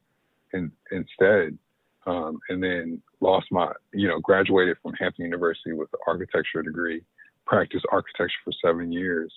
in, 0.54 0.72
instead 0.92 1.58
um, 2.06 2.40
and 2.50 2.62
then 2.62 3.02
lost 3.22 3.48
my, 3.52 3.72
you 3.94 4.08
know, 4.08 4.20
graduated 4.20 4.78
from 4.82 4.94
Hampton 4.94 5.26
University 5.26 5.74
with 5.74 5.90
an 5.94 6.00
architecture 6.08 6.62
degree, 6.62 7.02
practiced 7.46 7.86
architecture 7.92 8.34
for 8.44 8.54
seven 8.64 8.92
years, 8.92 9.32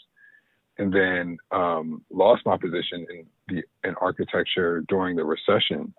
and 0.78 0.92
then 0.92 1.38
um, 1.52 2.02
lost 2.10 2.42
my 2.44 2.56
position 2.56 3.06
in 3.10 3.26
the 3.48 3.88
in 3.88 3.94
architecture 4.00 4.84
during 4.88 5.16
the 5.16 5.24
recession, 5.24 5.94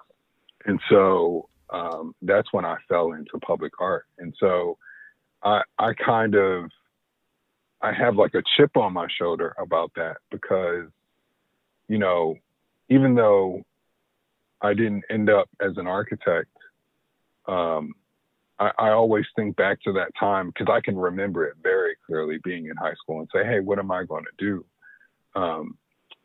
and 0.66 0.80
so 0.90 1.48
um, 1.70 2.14
that's 2.22 2.52
when 2.52 2.66
I 2.66 2.76
fell 2.90 3.14
into 3.14 3.40
public 3.46 3.74
art, 3.80 4.06
and 4.20 4.34
so 4.40 4.78
I 5.44 5.62
I 5.80 5.94
kind 5.94 6.36
of 6.36 6.70
I 7.82 7.94
have 7.94 8.16
like 8.16 8.34
a 8.34 8.44
chip 8.56 8.76
on 8.76 8.94
my 8.94 9.08
shoulder 9.20 9.56
about 9.60 9.92
that 9.96 10.18
because, 10.32 10.90
you 11.88 11.98
know, 11.98 12.36
even 12.90 13.16
though 13.16 13.64
I 14.62 14.74
didn't 14.74 15.04
end 15.10 15.30
up 15.30 15.50
as 15.62 15.78
an 15.78 15.88
architect, 15.88 16.50
um, 17.48 17.94
I, 18.60 18.72
I, 18.78 18.90
always 18.90 19.26
think 19.36 19.56
back 19.56 19.82
to 19.84 19.94
that 19.94 20.12
time 20.20 20.48
because 20.48 20.68
I 20.70 20.82
can 20.82 20.98
remember 20.98 21.46
it 21.46 21.56
very 21.62 21.96
clearly 22.06 22.40
being 22.44 22.66
in 22.66 22.76
high 22.76 22.96
school, 22.96 23.20
and 23.20 23.30
say, 23.34 23.46
hey, 23.46 23.60
what 23.60 23.80
am 23.80 23.92
I 23.92 24.04
going 24.04 24.26
to 24.26 24.46
do? 24.46 24.66
Um, 25.40 25.78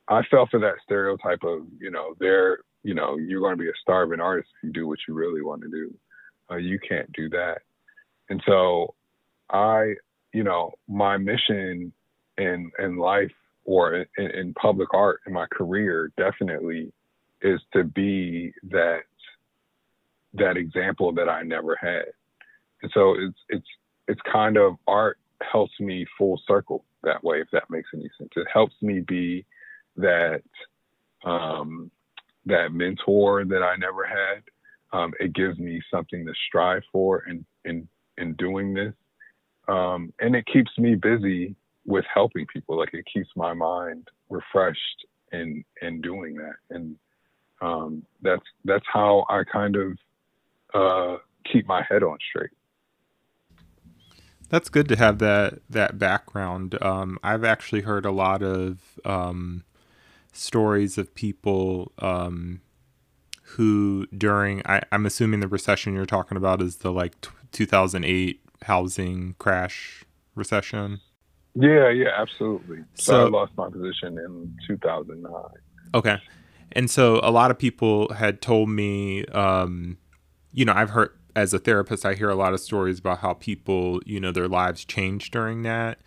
I 0.09 0.23
fell 0.31 0.49
for 0.51 0.59
that 0.61 0.77
stereotype 0.83 1.45
of, 1.45 1.67
you 1.79 1.91
know, 1.91 2.15
there, 2.19 2.59
you 2.83 2.95
know, 2.95 3.19
you're 3.19 3.41
going 3.41 3.57
to 3.57 3.63
be 3.63 3.69
a 3.69 3.81
starving 3.81 4.21
artist 4.21 4.49
if 4.57 4.67
you 4.67 4.73
do 4.73 4.89
what 4.89 4.99
you 5.07 5.15
really 5.15 5.43
want 5.43 5.63
to 5.63 5.69
do. 5.69 5.95
Uh, 6.51 6.57
you 6.57 6.79
can't 6.79 7.11
do 7.13 7.29
that. 7.29 7.59
And 8.29 8.43
so 8.47 8.95
I, 9.51 9.95
you 10.33 10.45
know, 10.45 10.73
my 10.89 11.17
mission 11.17 11.93
in 12.39 12.71
in 12.79 12.97
life 12.97 13.33
or 13.65 13.95
in, 13.95 14.07
in 14.31 14.55
public 14.55 14.93
art 14.95 15.21
in 15.27 15.33
my 15.33 15.47
career 15.53 16.13
definitely 16.17 16.93
is 17.43 17.61
to 17.73 17.85
be 17.85 18.53
that 18.71 19.03
that 20.35 20.57
example 20.57 21.13
that 21.13 21.29
I 21.29 21.43
never 21.43 21.77
had. 21.81 22.07
And 22.83 22.91
so 22.95 23.15
it's 23.19 23.39
it's 23.49 23.67
it's 24.09 24.21
kind 24.31 24.57
of 24.57 24.77
art 24.87 25.19
helps 25.51 25.79
me 25.81 26.07
full 26.19 26.41
circle 26.47 26.85
that 27.03 27.23
way, 27.23 27.41
if 27.41 27.49
that 27.53 27.71
makes 27.71 27.89
any 27.95 28.09
sense. 28.19 28.31
It 28.37 28.47
helps 28.53 28.75
me 28.81 29.01
be 29.01 29.45
that 29.97 30.43
um, 31.25 31.91
that 32.47 32.73
mentor 32.73 33.45
that 33.45 33.63
I 33.63 33.77
never 33.77 34.05
had. 34.05 34.43
Um, 34.93 35.13
it 35.21 35.35
gives 35.35 35.59
me 35.59 35.81
something 35.91 36.25
to 36.27 36.33
strive 36.49 36.83
for 36.91 37.25
in 37.29 37.45
in 37.65 37.89
in 38.19 38.35
doing 38.35 38.75
this, 38.75 38.95
um, 39.69 40.13
and 40.21 40.35
it 40.35 40.47
keeps 40.47 40.77
me 40.79 40.95
busy 40.95 41.55
with 41.85 42.05
helping 42.13 42.47
people. 42.47 42.79
Like 42.79 42.95
it 42.95 43.07
keeps 43.13 43.29
my 43.37 43.53
mind 43.55 44.09
refreshed 44.29 45.07
in 45.33 45.65
in 45.81 46.01
doing 46.01 46.35
that, 46.37 46.57
and 46.71 46.97
um, 47.61 48.03
that's 48.23 48.45
that's 48.65 48.87
how 48.93 49.25
I 49.29 49.45
kind 49.45 49.77
of 49.77 49.99
uh, 50.75 51.17
keep 51.51 51.67
my 51.67 51.83
head 51.89 52.03
on 52.03 52.19
straight. 52.29 52.51
That's 54.49 54.69
good 54.69 54.89
to 54.89 54.97
have 54.97 55.19
that 55.19 55.61
that 55.71 55.99
background. 55.99 56.81
Um, 56.83 57.19
I've 57.23 57.45
actually 57.45 57.83
heard 57.83 58.05
a 58.05 58.11
lot 58.11 58.43
of 58.43 59.01
um, 59.05 59.65
stories 60.33 60.99
of 60.99 61.15
people 61.15 61.93
um, 61.99 62.61
who, 63.43 64.07
during 64.17 64.63
I, 64.67 64.83
am 64.91 65.07
assuming 65.07 65.41
the 65.41 65.49
recession 65.49 65.95
you're 65.95 66.07
talking 66.07 66.37
about 66.37 66.61
is 66.61 66.77
the 66.77 66.93
like 66.93 67.21
t- 67.21 67.31
2008 67.53 68.42
housing 68.65 69.35
crash 69.39 70.05
recession. 70.35 71.01
Yeah, 71.55 71.91
yeah, 71.91 72.09
absolutely. 72.17 72.79
So, 72.95 73.13
so 73.13 73.27
I 73.27 73.29
lost 73.29 73.53
my 73.57 73.69
position 73.69 74.19
in 74.19 74.57
2009. 74.67 75.33
Okay. 75.95 76.19
And 76.73 76.91
so 76.91 77.21
a 77.23 77.31
lot 77.31 77.51
of 77.51 77.59
people 77.59 78.13
had 78.15 78.41
told 78.41 78.71
me, 78.71 79.27
um, 79.27 79.99
you 80.53 80.65
know, 80.65 80.73
I've 80.73 80.91
heard 80.91 81.11
as 81.37 81.55
a 81.55 81.59
therapist, 81.59 82.05
I 82.05 82.15
hear 82.15 82.31
a 82.31 82.35
lot 82.35 82.55
of 82.55 82.61
stories 82.61 82.99
about 82.99 83.19
how 83.19 83.35
people, 83.35 84.01
you 84.05 84.21
know, 84.21 84.33
their 84.33 84.49
lives 84.49 84.85
changed 84.85 85.33
during 85.33 85.63
that. 85.63 85.99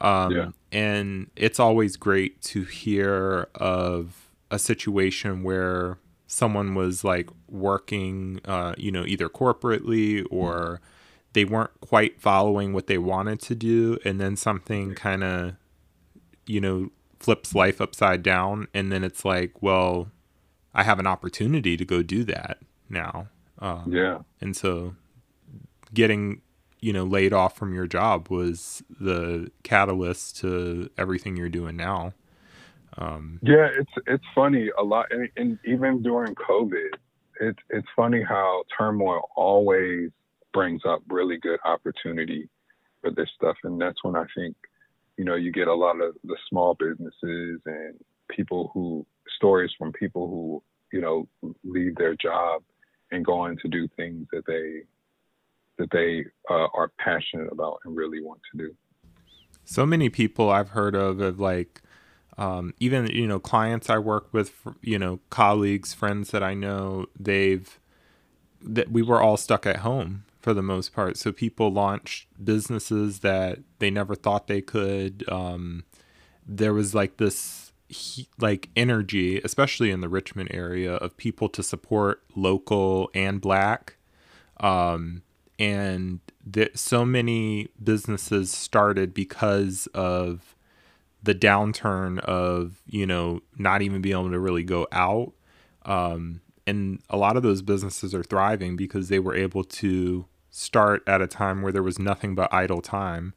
Um, 0.00 0.32
yeah. 0.32 0.48
And 0.72 1.30
it's 1.36 1.60
always 1.60 1.96
great 1.96 2.40
to 2.42 2.64
hear 2.64 3.48
of 3.54 4.28
a 4.50 4.58
situation 4.58 5.42
where 5.42 5.98
someone 6.26 6.74
was 6.74 7.04
like 7.04 7.28
working, 7.48 8.40
uh, 8.44 8.74
you 8.78 8.90
know, 8.90 9.04
either 9.04 9.28
corporately 9.28 10.24
or 10.30 10.80
they 11.32 11.44
weren't 11.44 11.80
quite 11.80 12.20
following 12.20 12.72
what 12.72 12.86
they 12.86 12.98
wanted 12.98 13.40
to 13.40 13.54
do. 13.54 13.98
And 14.04 14.20
then 14.20 14.36
something 14.36 14.94
kind 14.94 15.22
of, 15.22 15.54
you 16.46 16.60
know, 16.60 16.90
flips 17.18 17.54
life 17.54 17.80
upside 17.80 18.22
down. 18.22 18.68
And 18.74 18.90
then 18.90 19.04
it's 19.04 19.24
like, 19.24 19.62
well, 19.62 20.10
I 20.74 20.82
have 20.82 20.98
an 20.98 21.06
opportunity 21.06 21.76
to 21.76 21.84
go 21.84 22.02
do 22.02 22.24
that 22.24 22.58
now. 22.88 23.28
Um, 23.58 23.92
yeah. 23.92 24.18
And 24.40 24.56
so 24.56 24.94
getting, 25.92 26.40
you 26.80 26.92
know, 26.92 27.04
laid 27.04 27.32
off 27.32 27.56
from 27.56 27.74
your 27.74 27.86
job 27.86 28.28
was 28.28 28.82
the 28.98 29.50
catalyst 29.62 30.38
to 30.38 30.90
everything 30.96 31.36
you're 31.36 31.48
doing 31.48 31.76
now. 31.76 32.14
Um, 32.98 33.38
yeah, 33.42 33.68
it's 33.78 33.92
it's 34.06 34.24
funny 34.34 34.70
a 34.76 34.82
lot, 34.82 35.06
and, 35.10 35.28
and 35.36 35.58
even 35.64 36.02
during 36.02 36.34
COVID, 36.34 36.90
it's 37.40 37.58
it's 37.70 37.86
funny 37.94 38.22
how 38.22 38.64
turmoil 38.76 39.30
always 39.36 40.10
brings 40.52 40.82
up 40.86 41.02
really 41.08 41.38
good 41.38 41.60
opportunity 41.64 42.48
for 43.00 43.10
this 43.10 43.28
stuff, 43.36 43.56
and 43.64 43.80
that's 43.80 44.02
when 44.02 44.16
I 44.16 44.24
think, 44.36 44.56
you 45.16 45.24
know, 45.24 45.34
you 45.34 45.52
get 45.52 45.68
a 45.68 45.74
lot 45.74 46.00
of 46.00 46.14
the 46.24 46.36
small 46.48 46.74
businesses 46.74 47.60
and 47.66 47.94
people 48.28 48.70
who 48.74 49.06
stories 49.36 49.70
from 49.78 49.92
people 49.92 50.28
who 50.28 50.62
you 50.92 51.00
know 51.00 51.28
leave 51.64 51.94
their 51.96 52.14
job 52.14 52.62
and 53.10 53.24
go 53.24 53.40
on 53.40 53.56
to 53.62 53.68
do 53.68 53.88
things 53.96 54.26
that 54.32 54.42
they 54.46 54.82
that 55.78 55.90
they 55.92 56.24
uh, 56.50 56.66
are 56.74 56.92
passionate 56.98 57.50
about 57.50 57.78
and 57.84 57.96
really 57.96 58.22
want 58.22 58.40
to 58.52 58.58
do. 58.58 58.74
So 59.64 59.86
many 59.86 60.10
people 60.10 60.50
I've 60.50 60.70
heard 60.70 60.94
of 60.94 61.20
of 61.20 61.40
like 61.40 61.80
um, 62.38 62.74
even 62.80 63.06
you 63.06 63.26
know 63.26 63.38
clients 63.38 63.90
I 63.90 63.98
work 63.98 64.32
with, 64.32 64.52
you 64.82 64.98
know 64.98 65.20
colleagues, 65.30 65.94
friends 65.94 66.30
that 66.30 66.42
I 66.42 66.54
know, 66.54 67.06
they've 67.18 67.78
that 68.62 68.90
we 68.90 69.02
were 69.02 69.20
all 69.20 69.36
stuck 69.36 69.66
at 69.66 69.78
home 69.78 70.24
for 70.40 70.54
the 70.54 70.62
most 70.62 70.92
part. 70.92 71.16
So 71.16 71.32
people 71.32 71.70
launched 71.70 72.26
businesses 72.42 73.20
that 73.20 73.58
they 73.78 73.90
never 73.90 74.14
thought 74.14 74.46
they 74.46 74.62
could. 74.62 75.24
Um, 75.28 75.84
there 76.46 76.74
was 76.74 76.94
like 76.94 77.18
this 77.18 77.72
like 78.38 78.70
energy, 78.76 79.40
especially 79.42 79.90
in 79.90 80.00
the 80.00 80.08
Richmond 80.08 80.50
area, 80.52 80.94
of 80.94 81.16
people 81.16 81.48
to 81.50 81.62
support 81.62 82.22
local 82.34 83.10
and 83.14 83.40
black. 83.40 83.96
Um, 84.58 85.22
and 85.58 86.20
that 86.46 86.78
so 86.78 87.04
many 87.04 87.68
businesses 87.82 88.50
started 88.50 89.12
because 89.12 89.88
of 89.94 90.56
the 91.22 91.34
downturn 91.34 92.18
of 92.20 92.80
you 92.86 93.06
know 93.06 93.42
not 93.58 93.82
even 93.82 94.00
being 94.00 94.16
able 94.16 94.30
to 94.30 94.38
really 94.38 94.62
go 94.62 94.86
out 94.90 95.32
um, 95.84 96.40
and 96.66 97.00
a 97.10 97.16
lot 97.16 97.36
of 97.36 97.42
those 97.42 97.62
businesses 97.62 98.14
are 98.14 98.22
thriving 98.22 98.76
because 98.76 99.08
they 99.08 99.18
were 99.18 99.34
able 99.34 99.64
to 99.64 100.26
start 100.50 101.02
at 101.06 101.22
a 101.22 101.26
time 101.26 101.62
where 101.62 101.72
there 101.72 101.82
was 101.82 101.98
nothing 101.98 102.34
but 102.34 102.52
idle 102.52 102.82
time. 102.82 103.34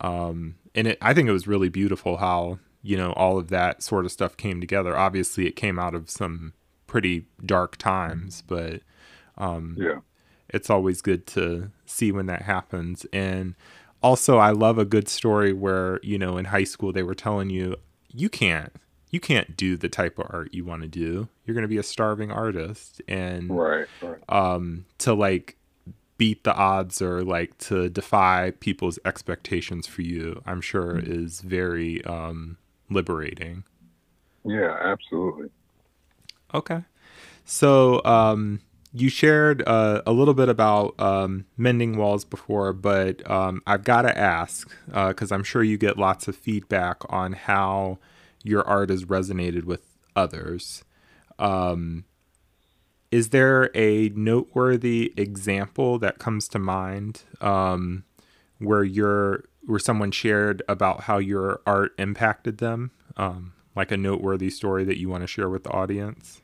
Um, 0.00 0.56
and 0.74 0.86
it, 0.86 0.98
i 1.02 1.12
think 1.12 1.28
it 1.28 1.32
was 1.32 1.48
really 1.48 1.68
beautiful 1.68 2.18
how 2.18 2.60
you 2.82 2.96
know 2.96 3.12
all 3.14 3.36
of 3.36 3.48
that 3.48 3.82
sort 3.82 4.04
of 4.04 4.12
stuff 4.12 4.36
came 4.36 4.60
together. 4.60 4.96
Obviously 4.96 5.46
it 5.46 5.56
came 5.56 5.78
out 5.78 5.94
of 5.94 6.08
some 6.08 6.52
pretty 6.86 7.26
dark 7.44 7.76
times 7.76 8.42
but 8.42 8.80
um, 9.36 9.76
yeah. 9.78 10.00
it's 10.48 10.70
always 10.70 11.00
good 11.02 11.26
to 11.28 11.70
see 11.86 12.10
when 12.10 12.26
that 12.26 12.42
happens. 12.42 13.06
And 13.12 13.54
also 14.00 14.38
i 14.38 14.50
love 14.50 14.78
a 14.78 14.84
good 14.84 15.08
story 15.08 15.52
where 15.52 15.98
you 16.04 16.16
know 16.16 16.36
in 16.36 16.46
high 16.46 16.64
school 16.64 16.92
they 16.92 17.02
were 17.02 17.16
telling 17.16 17.50
you 17.50 17.74
you 18.12 18.28
can't 18.28 18.72
you 19.10 19.20
can't 19.20 19.56
do 19.56 19.76
the 19.76 19.88
type 19.88 20.18
of 20.18 20.26
art 20.30 20.52
you 20.52 20.64
want 20.64 20.82
to 20.82 20.88
do. 20.88 21.28
You're 21.44 21.54
going 21.54 21.62
to 21.62 21.68
be 21.68 21.78
a 21.78 21.82
starving 21.82 22.30
artist. 22.30 23.00
And 23.08 23.50
right, 23.50 23.86
right. 24.02 24.20
um 24.28 24.84
to 24.98 25.14
like 25.14 25.56
beat 26.18 26.44
the 26.44 26.54
odds 26.54 27.00
or 27.00 27.22
like 27.22 27.56
to 27.58 27.88
defy 27.88 28.52
people's 28.60 28.98
expectations 29.04 29.86
for 29.86 30.02
you 30.02 30.42
i'm 30.46 30.60
sure 30.60 30.94
mm-hmm. 30.94 31.24
is 31.24 31.40
very 31.40 32.04
um 32.04 32.58
liberating. 32.90 33.64
Yeah, 34.44 34.76
absolutely. 34.80 35.48
Okay. 36.54 36.84
So, 37.44 38.02
um, 38.04 38.60
you 38.92 39.10
shared 39.10 39.62
uh, 39.66 40.02
a 40.06 40.12
little 40.12 40.34
bit 40.34 40.48
about 40.48 40.98
um, 40.98 41.44
mending 41.58 41.98
walls 41.98 42.24
before, 42.24 42.72
but 42.72 43.28
um, 43.30 43.62
I've 43.66 43.84
got 43.84 44.02
to 44.02 44.16
ask 44.16 44.74
because 44.86 45.30
uh, 45.30 45.34
I'm 45.34 45.44
sure 45.44 45.62
you 45.62 45.76
get 45.76 45.98
lots 45.98 46.26
of 46.26 46.34
feedback 46.34 46.96
on 47.10 47.34
how 47.34 47.98
your 48.42 48.66
art 48.66 48.88
has 48.88 49.04
resonated 49.04 49.64
with 49.64 49.82
others. 50.16 50.84
Um, 51.38 52.04
is 53.10 53.30
there 53.30 53.70
a 53.74 54.10
noteworthy 54.10 55.12
example 55.16 55.98
that 55.98 56.18
comes 56.18 56.48
to 56.48 56.58
mind 56.58 57.22
um, 57.40 58.04
where 58.58 58.84
you're 58.84 59.44
where 59.66 59.78
someone 59.78 60.10
shared 60.10 60.62
about 60.68 61.02
how 61.02 61.18
your 61.18 61.60
art 61.66 61.92
impacted 61.98 62.58
them, 62.58 62.90
um, 63.18 63.52
like 63.76 63.90
a 63.90 63.96
noteworthy 63.96 64.48
story 64.48 64.82
that 64.84 64.98
you 64.98 65.08
want 65.08 65.22
to 65.22 65.26
share 65.26 65.48
with 65.48 65.64
the 65.64 65.70
audience? 65.70 66.40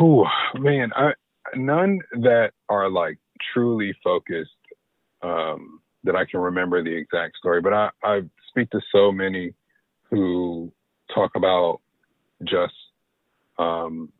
Oh 0.00 0.24
man, 0.54 0.90
I, 0.94 1.12
none 1.54 2.00
that 2.12 2.52
are 2.68 2.90
like 2.90 3.18
truly 3.52 3.94
focused 4.02 4.50
um, 5.22 5.80
that 6.04 6.14
I 6.14 6.24
can 6.24 6.40
remember 6.40 6.82
the 6.82 6.94
exact 6.94 7.36
story, 7.36 7.60
but 7.60 7.72
I, 7.72 7.90
I 8.02 8.20
speak 8.48 8.70
to 8.70 8.80
so 8.92 9.12
many 9.12 9.54
who 10.10 10.72
talk 11.14 11.32
about 11.36 11.80
just 12.44 12.74
um, 13.58 14.10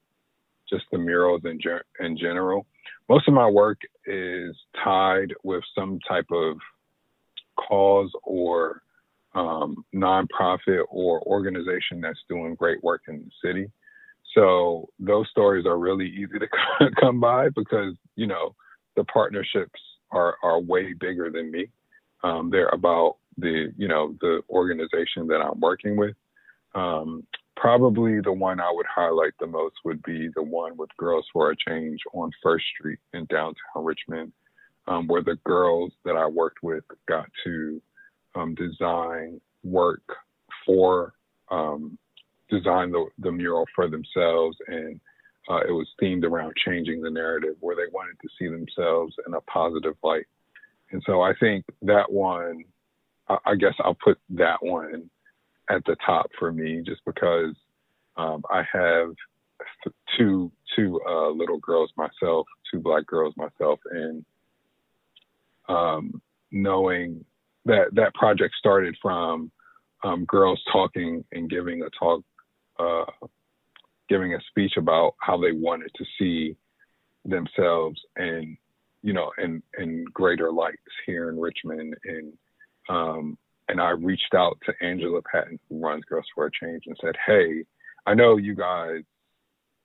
just 0.70 0.84
the 0.92 0.98
murals 0.98 1.42
in, 1.44 1.58
in 2.00 2.16
general. 2.16 2.66
Most 3.08 3.26
of 3.28 3.34
my 3.34 3.48
work 3.48 3.78
is 4.06 4.54
tied 4.84 5.32
with 5.42 5.62
some 5.74 5.98
type 6.06 6.26
of 6.30 6.58
cause 7.58 8.10
or 8.22 8.82
um, 9.34 9.84
nonprofit 9.94 10.84
or 10.90 11.22
organization 11.22 12.00
that's 12.00 12.18
doing 12.28 12.54
great 12.54 12.82
work 12.82 13.02
in 13.08 13.24
the 13.24 13.48
city. 13.48 13.70
So 14.34 14.88
those 14.98 15.28
stories 15.30 15.66
are 15.66 15.78
really 15.78 16.06
easy 16.06 16.38
to 16.38 16.48
come 17.00 17.20
by 17.20 17.48
because 17.50 17.94
you 18.14 18.26
know 18.26 18.54
the 18.96 19.04
partnerships 19.04 19.80
are 20.10 20.36
are 20.42 20.60
way 20.60 20.92
bigger 20.92 21.30
than 21.30 21.50
me. 21.50 21.66
um, 22.24 22.50
they're 22.50 22.68
about 22.68 23.16
the 23.36 23.72
you 23.76 23.88
know 23.88 24.14
the 24.20 24.42
organization 24.50 25.26
that 25.28 25.40
I'm 25.40 25.60
working 25.60 25.96
with. 25.96 26.14
Um, 26.74 27.26
probably 27.60 28.20
the 28.20 28.32
one 28.32 28.60
I 28.60 28.70
would 28.72 28.86
highlight 28.86 29.32
the 29.40 29.46
most 29.46 29.76
would 29.84 30.02
be 30.02 30.28
the 30.34 30.42
one 30.42 30.76
with 30.76 30.90
Girls 30.96 31.26
for 31.32 31.50
a 31.50 31.56
Change 31.68 31.98
on 32.14 32.30
First 32.42 32.64
Street 32.78 32.98
in 33.12 33.26
downtown 33.26 33.84
Richmond, 33.84 34.32
um, 34.86 35.06
where 35.06 35.22
the 35.22 35.38
girls 35.44 35.92
that 36.04 36.16
I 36.16 36.26
worked 36.26 36.62
with 36.62 36.84
got 37.06 37.26
to 37.44 37.82
um, 38.34 38.54
design 38.54 39.40
work 39.64 40.02
for 40.64 41.14
um, 41.50 41.98
design 42.48 42.92
the, 42.92 43.06
the 43.18 43.32
mural 43.32 43.66
for 43.74 43.88
themselves. 43.88 44.56
And 44.68 45.00
uh, 45.50 45.60
it 45.68 45.72
was 45.72 45.88
themed 46.00 46.24
around 46.24 46.54
changing 46.64 47.02
the 47.02 47.10
narrative 47.10 47.56
where 47.60 47.76
they 47.76 47.90
wanted 47.92 48.18
to 48.22 48.28
see 48.38 48.48
themselves 48.48 49.14
in 49.26 49.34
a 49.34 49.40
positive 49.42 49.94
light. 50.02 50.26
And 50.90 51.02
so 51.06 51.20
i 51.20 51.32
think 51.38 51.64
that 51.82 52.10
one 52.10 52.64
i, 53.28 53.36
I 53.44 53.54
guess 53.56 53.74
i'll 53.80 53.96
put 54.02 54.18
that 54.30 54.56
one 54.62 55.10
at 55.70 55.84
the 55.84 55.96
top 56.04 56.30
for 56.38 56.52
me 56.52 56.82
just 56.84 57.00
because 57.04 57.54
um, 58.16 58.42
i 58.50 58.62
have 58.72 59.10
two 60.16 60.50
two 60.76 61.00
uh, 61.08 61.28
little 61.30 61.58
girls 61.58 61.90
myself 61.96 62.46
two 62.70 62.80
black 62.80 63.06
girls 63.06 63.34
myself 63.36 63.78
and 63.90 64.24
um, 65.68 66.20
knowing 66.50 67.24
that 67.64 67.94
that 67.94 68.14
project 68.14 68.54
started 68.58 68.96
from 69.00 69.50
um, 70.04 70.24
girls 70.24 70.60
talking 70.72 71.24
and 71.32 71.50
giving 71.50 71.82
a 71.82 71.90
talk, 71.98 72.22
uh, 72.78 73.04
giving 74.08 74.34
a 74.34 74.38
speech 74.48 74.72
about 74.76 75.14
how 75.20 75.36
they 75.36 75.52
wanted 75.52 75.90
to 75.96 76.04
see 76.18 76.56
themselves 77.24 78.00
and 78.16 78.56
you 79.02 79.12
know 79.12 79.30
in 79.38 79.62
in 79.78 80.04
greater 80.12 80.50
lights 80.50 80.78
here 81.04 81.28
in 81.28 81.38
Richmond 81.38 81.94
and 82.04 82.32
um, 82.88 83.38
and 83.68 83.80
I 83.80 83.90
reached 83.90 84.34
out 84.34 84.58
to 84.66 84.72
Angela 84.84 85.20
Patton 85.22 85.58
who 85.68 85.80
runs 85.80 86.04
Girls 86.04 86.26
for 86.34 86.46
a 86.46 86.50
Change 86.50 86.84
and 86.86 86.96
said, 87.02 87.14
hey, 87.26 87.64
I 88.06 88.14
know 88.14 88.36
you 88.36 88.54
guys, 88.54 89.02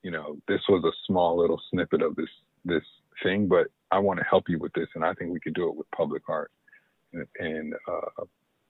you 0.02 0.12
know, 0.12 0.38
this 0.48 0.62
was 0.70 0.84
a 0.84 0.98
small 1.08 1.38
little 1.38 1.62
snippet 1.72 2.02
of 2.02 2.16
this 2.16 2.30
this 2.66 2.84
thing, 3.22 3.48
but 3.48 3.68
I 3.92 4.00
want 4.00 4.20
to 4.20 4.26
help 4.26 4.46
you 4.48 4.58
with 4.58 4.74
this, 4.74 4.88
and 4.96 5.04
I 5.04 5.14
think 5.14 5.32
we 5.32 5.40
could 5.40 5.54
do 5.54 5.70
it 5.70 5.76
with 5.76 5.90
public 5.92 6.24
art, 6.30 6.52
and, 7.14 7.28
and 7.40 7.74
uh, 7.88 8.24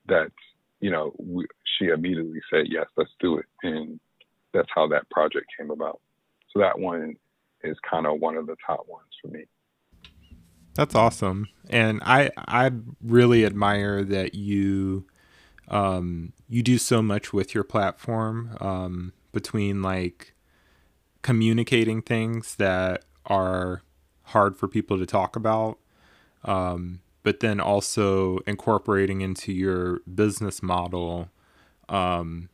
that's 0.08 0.34
you 0.84 0.92
know, 0.92 1.14
we, 1.18 1.48
she 1.80 1.86
immediately 1.86 2.42
said, 2.52 2.66
yes, 2.68 2.88
let's 2.98 3.10
do 3.22 3.38
it. 3.38 3.46
And 3.64 4.02
that's 4.54 4.68
how 4.76 4.86
that 4.90 5.10
project 5.10 5.46
came 5.58 5.72
about. 5.72 6.02
So 6.52 6.60
that 6.60 6.78
one 6.78 7.16
is 7.64 7.78
kind 7.90 8.06
of 8.06 8.20
one 8.20 8.36
of 8.36 8.48
the 8.48 8.58
top 8.68 8.86
ones 8.90 9.08
for 9.22 9.30
me. 9.30 9.46
That's 10.76 10.96
awesome. 10.96 11.50
And 11.70 12.02
I, 12.04 12.32
I 12.38 12.72
really 13.02 13.46
admire 13.46 14.04
that 14.04 14.36
you, 14.36 15.06
um, 15.68 16.34
you 16.50 16.64
do 16.64 16.78
so 16.78 17.02
much 17.02 17.32
with 17.32 17.54
your 17.54 17.64
platform, 17.64 18.58
um, 18.60 19.14
between 19.32 19.82
like 19.82 20.34
communicating 21.22 22.02
things 22.02 22.56
that 22.56 23.04
are 23.26 23.82
hard 24.28 24.58
for 24.58 24.68
people 24.68 24.98
to 24.98 25.06
talk 25.06 25.36
about, 25.36 25.78
um, 26.44 27.02
but 27.24 27.40
then 27.40 27.60
also 27.60 28.40
incorporating 28.48 29.22
into 29.22 29.54
your 29.54 30.00
business 30.14 30.62
model 30.62 31.30
um, 31.90 32.50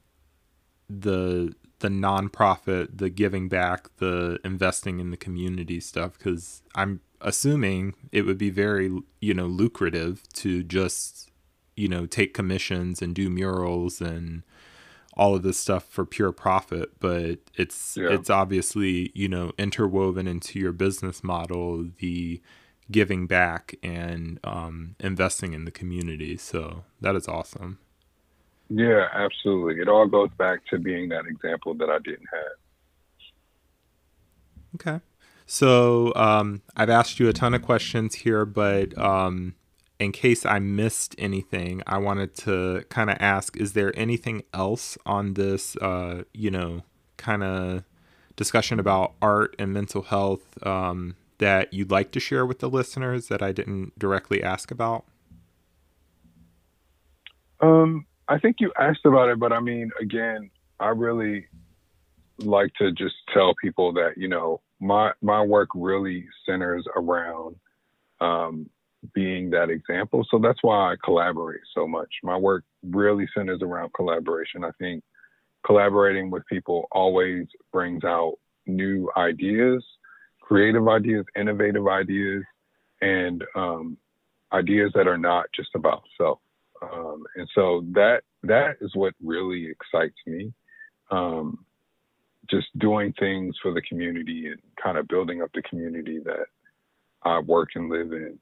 the 0.90 1.54
the 1.80 1.88
nonprofit, 1.88 2.98
the 2.98 3.10
giving 3.10 3.48
back, 3.48 3.88
the 3.98 4.38
investing 4.44 5.00
in 5.00 5.12
the 5.12 5.18
community 5.18 5.80
stuff 5.80 6.18
because 6.18 6.62
I'm 6.76 7.00
assuming 7.22 7.94
it 8.12 8.24
would 8.24 8.38
be 8.38 8.50
very 8.50 8.92
you 9.22 9.34
know 9.34 9.46
lucrative 9.46 10.24
to 10.34 10.64
just 10.64 11.30
you 11.76 11.88
know 11.88 12.06
take 12.06 12.34
commissions 12.34 13.02
and 13.02 13.16
do 13.16 13.30
murals 13.30 14.02
and 14.02 14.44
all 15.18 15.36
of 15.36 15.44
this 15.44 15.58
stuff 15.58 15.84
for 15.86 16.06
pure 16.06 16.32
profit 16.32 16.98
but 17.00 17.40
it's 17.56 17.98
yeah. 17.98 18.10
it's 18.10 18.30
obviously 18.30 19.12
you 19.14 19.28
know 19.28 19.52
interwoven 19.58 20.28
into 20.28 20.60
your 20.60 20.72
business 20.72 21.24
model 21.24 21.86
the 22.00 22.42
giving 22.92 23.28
back 23.28 23.76
and 23.84 24.40
um, 24.44 24.96
investing 25.00 25.54
in 25.54 25.66
the 25.66 25.72
community. 25.72 26.38
So 26.38 26.84
that 27.02 27.16
is 27.16 27.28
awesome. 27.28 27.80
Yeah, 28.70 29.08
absolutely. 29.14 29.82
It 29.82 29.88
all 29.88 30.08
goes 30.08 30.30
back 30.38 30.66
to 30.68 30.78
being 30.78 31.10
that 31.10 31.26
example 31.26 31.74
that 31.76 31.90
I 31.90 32.00
didn't 32.00 32.28
have. 32.32 32.52
Okay. 34.76 35.04
So 35.52 36.14
um, 36.16 36.62
I've 36.76 36.92
asked 36.92 37.20
you 37.20 37.28
a 37.28 37.34
ton 37.34 37.56
of 37.56 37.64
questions 37.64 38.14
here, 38.14 38.46
but 38.46 38.96
um, 39.00 39.56
in 40.00 40.12
case 40.12 40.46
I 40.46 40.60
missed 40.60 41.16
anything, 41.18 41.82
I 41.88 41.98
wanted 41.98 42.36
to 42.46 42.86
kind 42.90 43.10
of 43.10 43.18
ask: 43.20 43.58
Is 43.58 43.74
there 43.74 43.92
anything 43.98 44.44
else 44.54 44.96
on 45.08 45.34
this, 45.34 45.76
uh, 45.78 46.22
you 46.36 46.52
know, 46.52 46.84
kind 47.18 47.42
of 47.44 47.84
discussion 48.36 48.80
about 48.80 49.16
art 49.24 49.56
and 49.58 49.74
mental 49.74 50.04
health 50.04 50.64
um, 50.68 51.16
that 51.40 51.74
you'd 51.74 51.90
like 51.90 52.12
to 52.12 52.20
share 52.20 52.46
with 52.46 52.60
the 52.60 52.70
listeners 52.70 53.28
that 53.30 53.42
I 53.42 53.52
didn't 53.52 53.98
directly 53.98 54.44
ask 54.44 54.70
about? 54.70 55.04
Um, 57.60 58.06
I 58.28 58.38
think 58.38 58.58
you 58.60 58.72
asked 58.80 59.04
about 59.04 59.30
it, 59.30 59.40
but 59.40 59.52
I 59.52 59.62
mean, 59.62 59.90
again, 60.00 60.52
I 60.80 60.90
really 60.90 61.48
like 62.38 62.72
to 62.76 62.92
just 62.92 63.16
tell 63.34 63.56
people 63.60 63.92
that 63.94 64.12
you 64.16 64.28
know 64.28 64.62
my 64.80 65.12
my 65.22 65.42
work 65.42 65.70
really 65.76 66.26
centers 66.46 66.86
around 66.96 67.56
um, 68.22 68.70
being 69.14 69.50
that 69.52 69.70
example. 69.70 70.26
So 70.30 70.40
that's 70.40 70.60
why 70.62 70.92
I 70.92 70.96
collaborate 71.04 71.62
so 71.74 71.88
much. 71.88 72.10
My 72.24 72.38
work 72.38 72.64
really 72.84 73.28
centers 73.36 73.62
around 73.62 73.94
collaboration. 73.94 74.64
I 74.64 74.72
think 74.80 75.04
collaborating 75.66 76.30
with 76.32 76.44
people 76.48 76.88
always 76.92 77.46
brings 77.72 78.04
out 78.04 78.36
new 78.66 79.10
ideas 79.18 79.84
creative 80.50 80.88
ideas, 80.88 81.26
innovative 81.36 81.88
ideas, 81.88 82.44
and 83.02 83.44
um, 83.56 83.96
ideas 84.52 84.92
that 84.96 85.08
are 85.08 85.18
not 85.18 85.46
just 85.56 85.70
about 85.76 86.02
self. 86.18 86.40
Um, 86.82 87.24
and 87.36 87.48
so 87.54 87.86
that 87.92 88.22
that 88.44 88.78
is 88.82 88.92
what 88.96 89.14
really 89.24 89.68
excites 89.70 90.16
me. 90.26 90.52
Um, 91.12 91.66
just 92.50 92.68
doing 92.80 93.14
things 93.20 93.56
for 93.62 93.74
the 93.74 93.82
community 93.82 94.48
and 94.48 94.60
kind 94.82 94.98
of 94.98 95.08
building 95.08 95.42
up 95.42 95.52
the 95.54 95.62
community 95.64 96.20
that 96.26 96.46
I 97.24 97.40
work 97.40 97.70
and 97.76 97.90
live 97.90 98.12
in. 98.12 98.40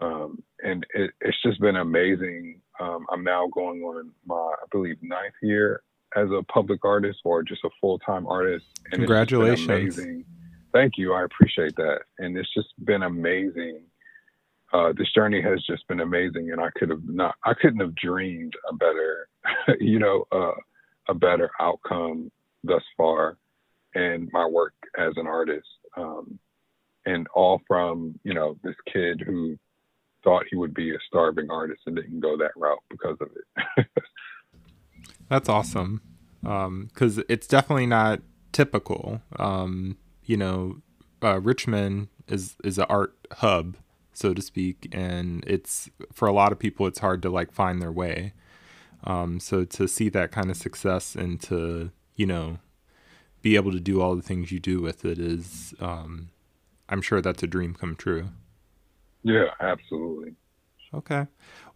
Um, 0.00 0.42
and 0.62 0.84
it, 0.94 1.12
it's 1.20 1.40
just 1.42 1.60
been 1.60 1.76
amazing. 1.76 2.60
Um, 2.80 3.06
I'm 3.10 3.22
now 3.22 3.46
going 3.54 3.82
on 3.82 4.10
my, 4.26 4.34
I 4.34 4.66
believe, 4.72 4.96
ninth 5.02 5.34
year 5.42 5.82
as 6.16 6.28
a 6.30 6.42
public 6.44 6.84
artist 6.84 7.20
or 7.24 7.42
just 7.42 7.64
a 7.64 7.70
full 7.80 7.98
time 8.00 8.26
artist. 8.26 8.66
And 8.90 9.00
Congratulations! 9.00 9.68
amazing 9.68 10.24
Thank 10.74 10.94
you. 10.98 11.14
I 11.14 11.22
appreciate 11.22 11.76
that. 11.76 12.00
And 12.18 12.36
it's 12.36 12.52
just 12.52 12.68
been 12.84 13.04
amazing. 13.04 13.82
Uh, 14.72 14.92
this 14.98 15.10
journey 15.14 15.40
has 15.40 15.62
just 15.64 15.86
been 15.86 16.00
amazing, 16.00 16.50
and 16.50 16.60
I 16.60 16.68
could 16.76 16.90
have 16.90 17.04
not, 17.04 17.36
I 17.44 17.54
couldn't 17.54 17.78
have 17.78 17.94
dreamed 17.94 18.54
a 18.68 18.74
better, 18.74 19.28
you 19.80 20.00
know, 20.00 20.24
uh, 20.32 20.54
a 21.08 21.14
better 21.14 21.48
outcome 21.60 22.32
thus 22.64 22.82
far 22.96 23.38
in 23.94 24.28
my 24.32 24.46
work 24.46 24.74
as 24.98 25.12
an 25.16 25.26
artist. 25.26 25.68
Um, 25.96 26.38
and 27.06 27.26
all 27.34 27.60
from, 27.68 28.18
you 28.24 28.34
know, 28.34 28.56
this 28.64 28.76
kid 28.92 29.20
who 29.20 29.56
thought 30.22 30.44
he 30.50 30.56
would 30.56 30.74
be 30.74 30.94
a 30.94 30.98
starving 31.06 31.50
artist 31.50 31.82
and 31.86 31.96
didn't 31.96 32.20
go 32.20 32.36
that 32.38 32.52
route 32.56 32.82
because 32.90 33.16
of 33.20 33.28
it. 33.76 33.86
That's 35.28 35.48
awesome. 35.48 36.00
Because 36.42 37.18
um, 37.18 37.24
it's 37.28 37.46
definitely 37.46 37.86
not 37.86 38.20
typical. 38.52 39.20
Um, 39.38 39.98
you 40.24 40.36
know, 40.36 40.82
uh, 41.22 41.40
Richmond 41.40 42.08
is 42.28 42.56
is 42.64 42.78
an 42.78 42.86
art 42.88 43.14
hub, 43.32 43.76
so 44.12 44.34
to 44.34 44.42
speak, 44.42 44.88
and 44.92 45.44
it's 45.46 45.90
for 46.12 46.28
a 46.28 46.32
lot 46.32 46.52
of 46.52 46.58
people 46.58 46.86
it's 46.86 46.98
hard 46.98 47.22
to 47.22 47.30
like 47.30 47.52
find 47.52 47.80
their 47.80 47.92
way. 47.92 48.32
Um, 49.04 49.40
so 49.40 49.64
to 49.64 49.86
see 49.86 50.08
that 50.10 50.32
kind 50.32 50.50
of 50.50 50.56
success 50.56 51.14
and 51.14 51.40
to 51.42 51.90
you 52.16 52.26
know 52.26 52.58
be 53.44 53.56
able 53.56 53.70
to 53.70 53.78
do 53.78 54.00
all 54.00 54.16
the 54.16 54.22
things 54.22 54.50
you 54.50 54.58
do 54.58 54.80
with 54.80 55.04
it 55.04 55.18
is, 55.18 55.74
um, 55.78 56.30
I'm 56.88 57.02
sure 57.02 57.20
that's 57.20 57.42
a 57.42 57.46
dream 57.46 57.74
come 57.74 57.94
true. 57.94 58.30
Yeah, 59.22 59.50
absolutely. 59.60 60.32
Okay. 60.94 61.26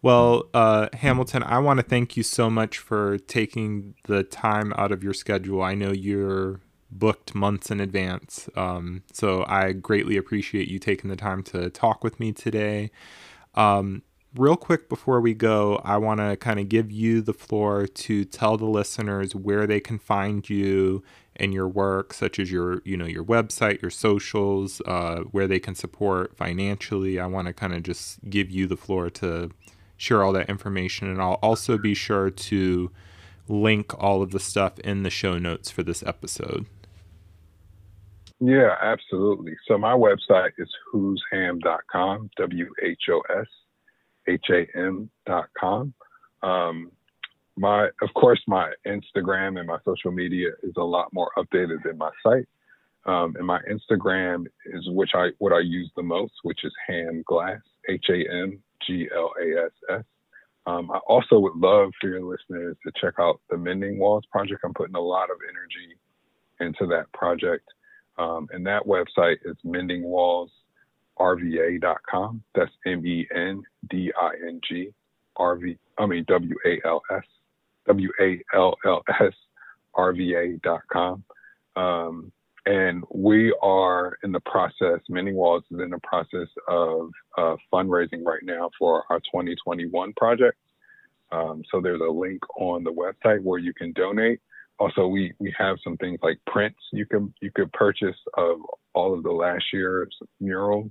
Well, 0.01 0.49
uh, 0.55 0.89
Hamilton, 0.93 1.43
I 1.43 1.59
want 1.59 1.79
to 1.79 1.85
thank 1.85 2.17
you 2.17 2.23
so 2.23 2.49
much 2.49 2.79
for 2.79 3.19
taking 3.19 3.93
the 4.07 4.23
time 4.23 4.73
out 4.77 4.91
of 4.91 5.03
your 5.03 5.13
schedule. 5.13 5.61
I 5.61 5.75
know 5.75 5.91
you're 5.91 6.61
booked 6.89 7.35
months 7.35 7.69
in 7.69 7.79
advance. 7.79 8.49
Um, 8.55 9.03
so 9.13 9.45
I 9.47 9.73
greatly 9.73 10.17
appreciate 10.17 10.69
you 10.69 10.79
taking 10.79 11.11
the 11.11 11.15
time 11.15 11.43
to 11.43 11.69
talk 11.69 12.03
with 12.03 12.19
me 12.19 12.31
today. 12.31 12.89
Um, 13.53 14.01
real 14.35 14.55
quick 14.55 14.89
before 14.89 15.21
we 15.21 15.35
go, 15.35 15.79
I 15.83 15.97
want 15.97 16.19
to 16.19 16.35
kind 16.35 16.59
of 16.59 16.67
give 16.67 16.91
you 16.91 17.21
the 17.21 17.33
floor 17.33 17.85
to 17.85 18.25
tell 18.25 18.57
the 18.57 18.65
listeners 18.65 19.35
where 19.35 19.67
they 19.67 19.79
can 19.79 19.99
find 19.99 20.49
you 20.49 21.03
and 21.39 21.53
your 21.53 21.67
work, 21.67 22.13
such 22.13 22.39
as 22.39 22.51
your, 22.51 22.81
you 22.85 22.97
know, 22.97 23.05
your 23.05 23.23
website, 23.23 23.81
your 23.81 23.91
socials, 23.91 24.81
uh, 24.85 25.21
where 25.31 25.47
they 25.47 25.59
can 25.59 25.75
support 25.75 26.35
financially. 26.35 27.19
I 27.19 27.25
want 27.25 27.47
to 27.47 27.53
kind 27.53 27.73
of 27.73 27.83
just 27.83 28.19
give 28.29 28.49
you 28.49 28.67
the 28.67 28.77
floor 28.77 29.09
to 29.11 29.51
share 29.97 30.23
all 30.23 30.33
that 30.33 30.49
information. 30.49 31.09
And 31.09 31.21
I'll 31.21 31.39
also 31.41 31.77
be 31.77 31.93
sure 31.93 32.29
to 32.29 32.91
link 33.47 33.93
all 34.01 34.21
of 34.21 34.31
the 34.31 34.39
stuff 34.39 34.79
in 34.79 35.03
the 35.03 35.09
show 35.09 35.37
notes 35.37 35.71
for 35.71 35.83
this 35.83 36.03
episode. 36.03 36.65
Yeah, 38.39 38.75
absolutely. 38.81 39.55
So 39.67 39.77
my 39.77 39.93
website 39.93 40.51
is 40.57 40.69
whosham.com, 40.93 42.29
W 42.37 42.69
H 42.81 43.01
O 43.11 43.21
S 43.29 43.47
H 44.27 44.45
A 44.51 44.77
M.com. 44.77 45.93
Um, 46.41 46.88
my, 47.59 47.89
of 48.01 48.13
course, 48.15 48.41
my 48.47 48.71
Instagram 48.87 49.59
and 49.59 49.67
my 49.67 49.77
social 49.83 50.11
media 50.11 50.49
is 50.63 50.73
a 50.77 50.83
lot 50.83 51.11
more 51.11 51.29
updated 51.37 51.83
than 51.83 51.97
my 51.97 52.09
site. 52.23 52.47
Um, 53.05 53.35
and 53.37 53.45
my 53.45 53.59
Instagram 53.69 54.45
is 54.65 54.87
which 54.87 55.11
I 55.13 55.31
what 55.39 55.51
I 55.51 55.59
use 55.59 55.91
the 55.95 56.03
most, 56.03 56.31
which 56.43 56.63
is 56.63 56.71
Ham 56.87 57.21
Glass, 57.27 57.59
H 57.89 58.05
A 58.09 58.23
M 58.31 58.59
G 58.85 59.09
L 59.15 59.31
A 59.41 59.65
S 59.65 59.71
S. 59.89 60.03
Um, 60.65 60.89
I 60.91 60.99
also 61.07 61.39
would 61.39 61.55
love 61.55 61.91
for 61.99 62.09
your 62.09 62.23
listeners 62.23 62.77
to 62.85 62.91
check 62.99 63.15
out 63.19 63.41
the 63.49 63.57
Mending 63.57 63.99
Walls 63.99 64.23
project. 64.31 64.61
I'm 64.63 64.73
putting 64.73 64.95
a 64.95 65.01
lot 65.01 65.29
of 65.29 65.35
energy 65.49 65.97
into 66.59 66.87
that 66.87 67.11
project. 67.13 67.67
Um, 68.17 68.47
and 68.51 68.65
that 68.67 68.85
website 68.85 69.37
is 69.45 69.55
mendingwallsrva.com. 69.65 72.43
That's 72.55 72.71
M 72.85 73.05
E 73.05 73.27
N 73.33 73.63
D 73.89 74.11
I 74.19 74.31
N 74.47 74.59
G 74.67 74.93
R 75.37 75.55
V, 75.55 75.77
I 75.97 76.05
mean 76.05 76.25
W 76.27 76.55
A 76.65 76.81
L 76.85 77.01
S, 77.11 77.23
W 77.89 78.09
A 78.21 78.39
L 78.55 78.75
L 78.85 79.03
S 79.19 79.33
R 79.95 80.13
V 80.13 80.35
A.com. 80.35 81.23
Um, 81.75 82.31
and 82.65 83.03
we 83.11 83.53
are 83.63 84.17
in 84.23 84.31
the 84.31 84.39
process, 84.41 84.99
Mending 85.09 85.35
Walls 85.35 85.63
is 85.71 85.79
in 85.79 85.89
the 85.89 85.99
process 86.03 86.47
of 86.67 87.09
uh, 87.37 87.55
fundraising 87.73 88.23
right 88.23 88.43
now 88.43 88.69
for 88.77 89.03
our 89.09 89.19
2021 89.21 90.13
project. 90.13 90.57
Um, 91.31 91.63
so 91.71 91.81
there's 91.81 92.01
a 92.01 92.11
link 92.11 92.41
on 92.57 92.83
the 92.83 92.91
website 92.91 93.41
where 93.41 93.59
you 93.59 93.73
can 93.73 93.91
donate. 93.93 94.39
Also, 94.77 95.07
we, 95.07 95.33
we 95.39 95.53
have 95.57 95.77
some 95.83 95.97
things 95.97 96.19
like 96.21 96.39
prints 96.47 96.79
you 96.91 97.05
can 97.05 97.33
you 97.41 97.51
could 97.53 97.71
purchase 97.73 98.15
of 98.37 98.59
all 98.93 99.13
of 99.13 99.23
the 99.23 99.31
last 99.31 99.65
year's 99.73 100.15
murals 100.39 100.89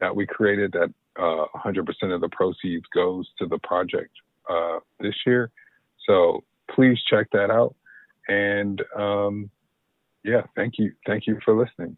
that 0.00 0.14
we 0.14 0.26
created. 0.26 0.72
That 0.72 0.92
uh, 1.18 1.46
100% 1.54 2.14
of 2.14 2.20
the 2.20 2.28
proceeds 2.30 2.84
goes 2.94 3.28
to 3.38 3.46
the 3.46 3.58
project 3.58 4.10
uh, 4.48 4.78
this 5.00 5.14
year. 5.26 5.50
So 6.06 6.44
please 6.74 6.98
check 7.08 7.28
that 7.32 7.50
out. 7.50 7.74
And 8.28 8.82
um, 8.96 9.50
yeah, 10.24 10.42
thank 10.56 10.74
you. 10.78 10.92
Thank 11.06 11.26
you 11.26 11.38
for 11.44 11.54
listening. 11.54 11.96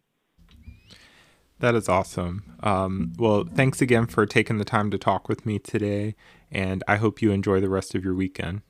That 1.59 1.75
is 1.75 1.87
awesome. 1.87 2.57
Um, 2.61 3.13
well, 3.17 3.45
thanks 3.45 3.81
again 3.81 4.07
for 4.07 4.25
taking 4.25 4.57
the 4.57 4.65
time 4.65 4.91
to 4.91 4.97
talk 4.97 5.29
with 5.29 5.45
me 5.45 5.59
today, 5.59 6.15
and 6.51 6.83
I 6.87 6.97
hope 6.97 7.21
you 7.21 7.31
enjoy 7.31 7.61
the 7.61 7.69
rest 7.69 7.95
of 7.95 8.03
your 8.03 8.13
weekend. 8.13 8.61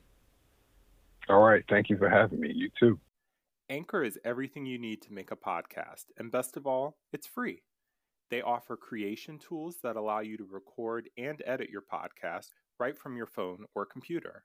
All 1.28 1.40
right. 1.40 1.64
Thank 1.68 1.88
you 1.88 1.96
for 1.96 2.08
having 2.08 2.40
me. 2.40 2.52
You 2.54 2.70
too. 2.78 3.00
Anchor 3.70 4.04
is 4.04 4.18
everything 4.24 4.66
you 4.66 4.78
need 4.78 5.00
to 5.02 5.12
make 5.12 5.30
a 5.30 5.36
podcast, 5.36 6.04
and 6.18 6.30
best 6.30 6.56
of 6.56 6.66
all, 6.66 6.98
it's 7.12 7.26
free. 7.26 7.62
They 8.30 8.42
offer 8.42 8.76
creation 8.76 9.38
tools 9.38 9.78
that 9.82 9.96
allow 9.96 10.20
you 10.20 10.36
to 10.36 10.44
record 10.44 11.08
and 11.16 11.42
edit 11.46 11.70
your 11.70 11.82
podcast 11.82 12.50
right 12.78 12.96
from 12.96 13.16
your 13.16 13.26
phone 13.26 13.64
or 13.74 13.86
computer. 13.86 14.44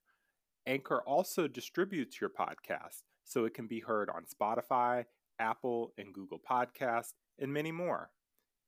Anchor 0.69 1.01
also 1.07 1.47
distributes 1.47 2.21
your 2.21 2.29
podcast 2.29 3.01
so 3.23 3.45
it 3.45 3.55
can 3.55 3.65
be 3.65 3.79
heard 3.79 4.07
on 4.07 4.23
Spotify, 4.23 5.03
Apple, 5.39 5.93
and 5.97 6.13
Google 6.13 6.39
Podcasts, 6.39 7.13
and 7.39 7.51
many 7.51 7.71
more. 7.71 8.11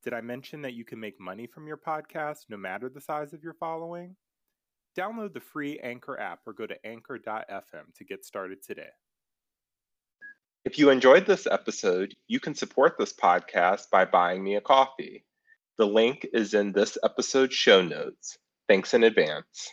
Did 0.04 0.16
I 0.16 0.22
mention 0.22 0.64
that 0.64 0.74
you 0.74 0.84
can 0.84 1.00
make 1.00 1.20
money 1.20 1.46
from 1.46 1.68
your 1.68 1.78
podcast 1.78 2.46
no 2.50 2.58
matter 2.58 2.90
the 2.90 3.00
size 3.00 3.34
of 3.34 3.44
your 3.44 3.54
following? 3.54 4.16
Download 4.98 5.32
the 5.32 5.40
free 5.40 5.80
Anchor 5.84 6.20
app 6.20 6.40
or 6.48 6.54
go 6.54 6.66
to 6.66 6.86
anchor.fm 6.86 7.94
to 7.96 8.04
get 8.04 8.26
started 8.26 8.64
today. 8.64 8.90
If 10.66 10.80
you 10.80 10.90
enjoyed 10.90 11.28
this 11.28 11.46
episode, 11.46 12.16
you 12.28 12.40
can 12.40 12.56
support 12.56 12.96
this 12.98 13.14
podcast 13.14 13.92
by 13.92 14.06
buying 14.06 14.44
me 14.44 14.56
a 14.56 14.62
coffee. 14.62 15.24
The 15.78 15.86
link 15.86 16.26
is 16.34 16.56
in 16.56 16.72
this 16.72 16.98
episode's 17.04 17.54
show 17.54 17.84
notes. 17.84 18.40
Thanks 18.68 18.96
in 18.96 19.04
advance. 19.04 19.72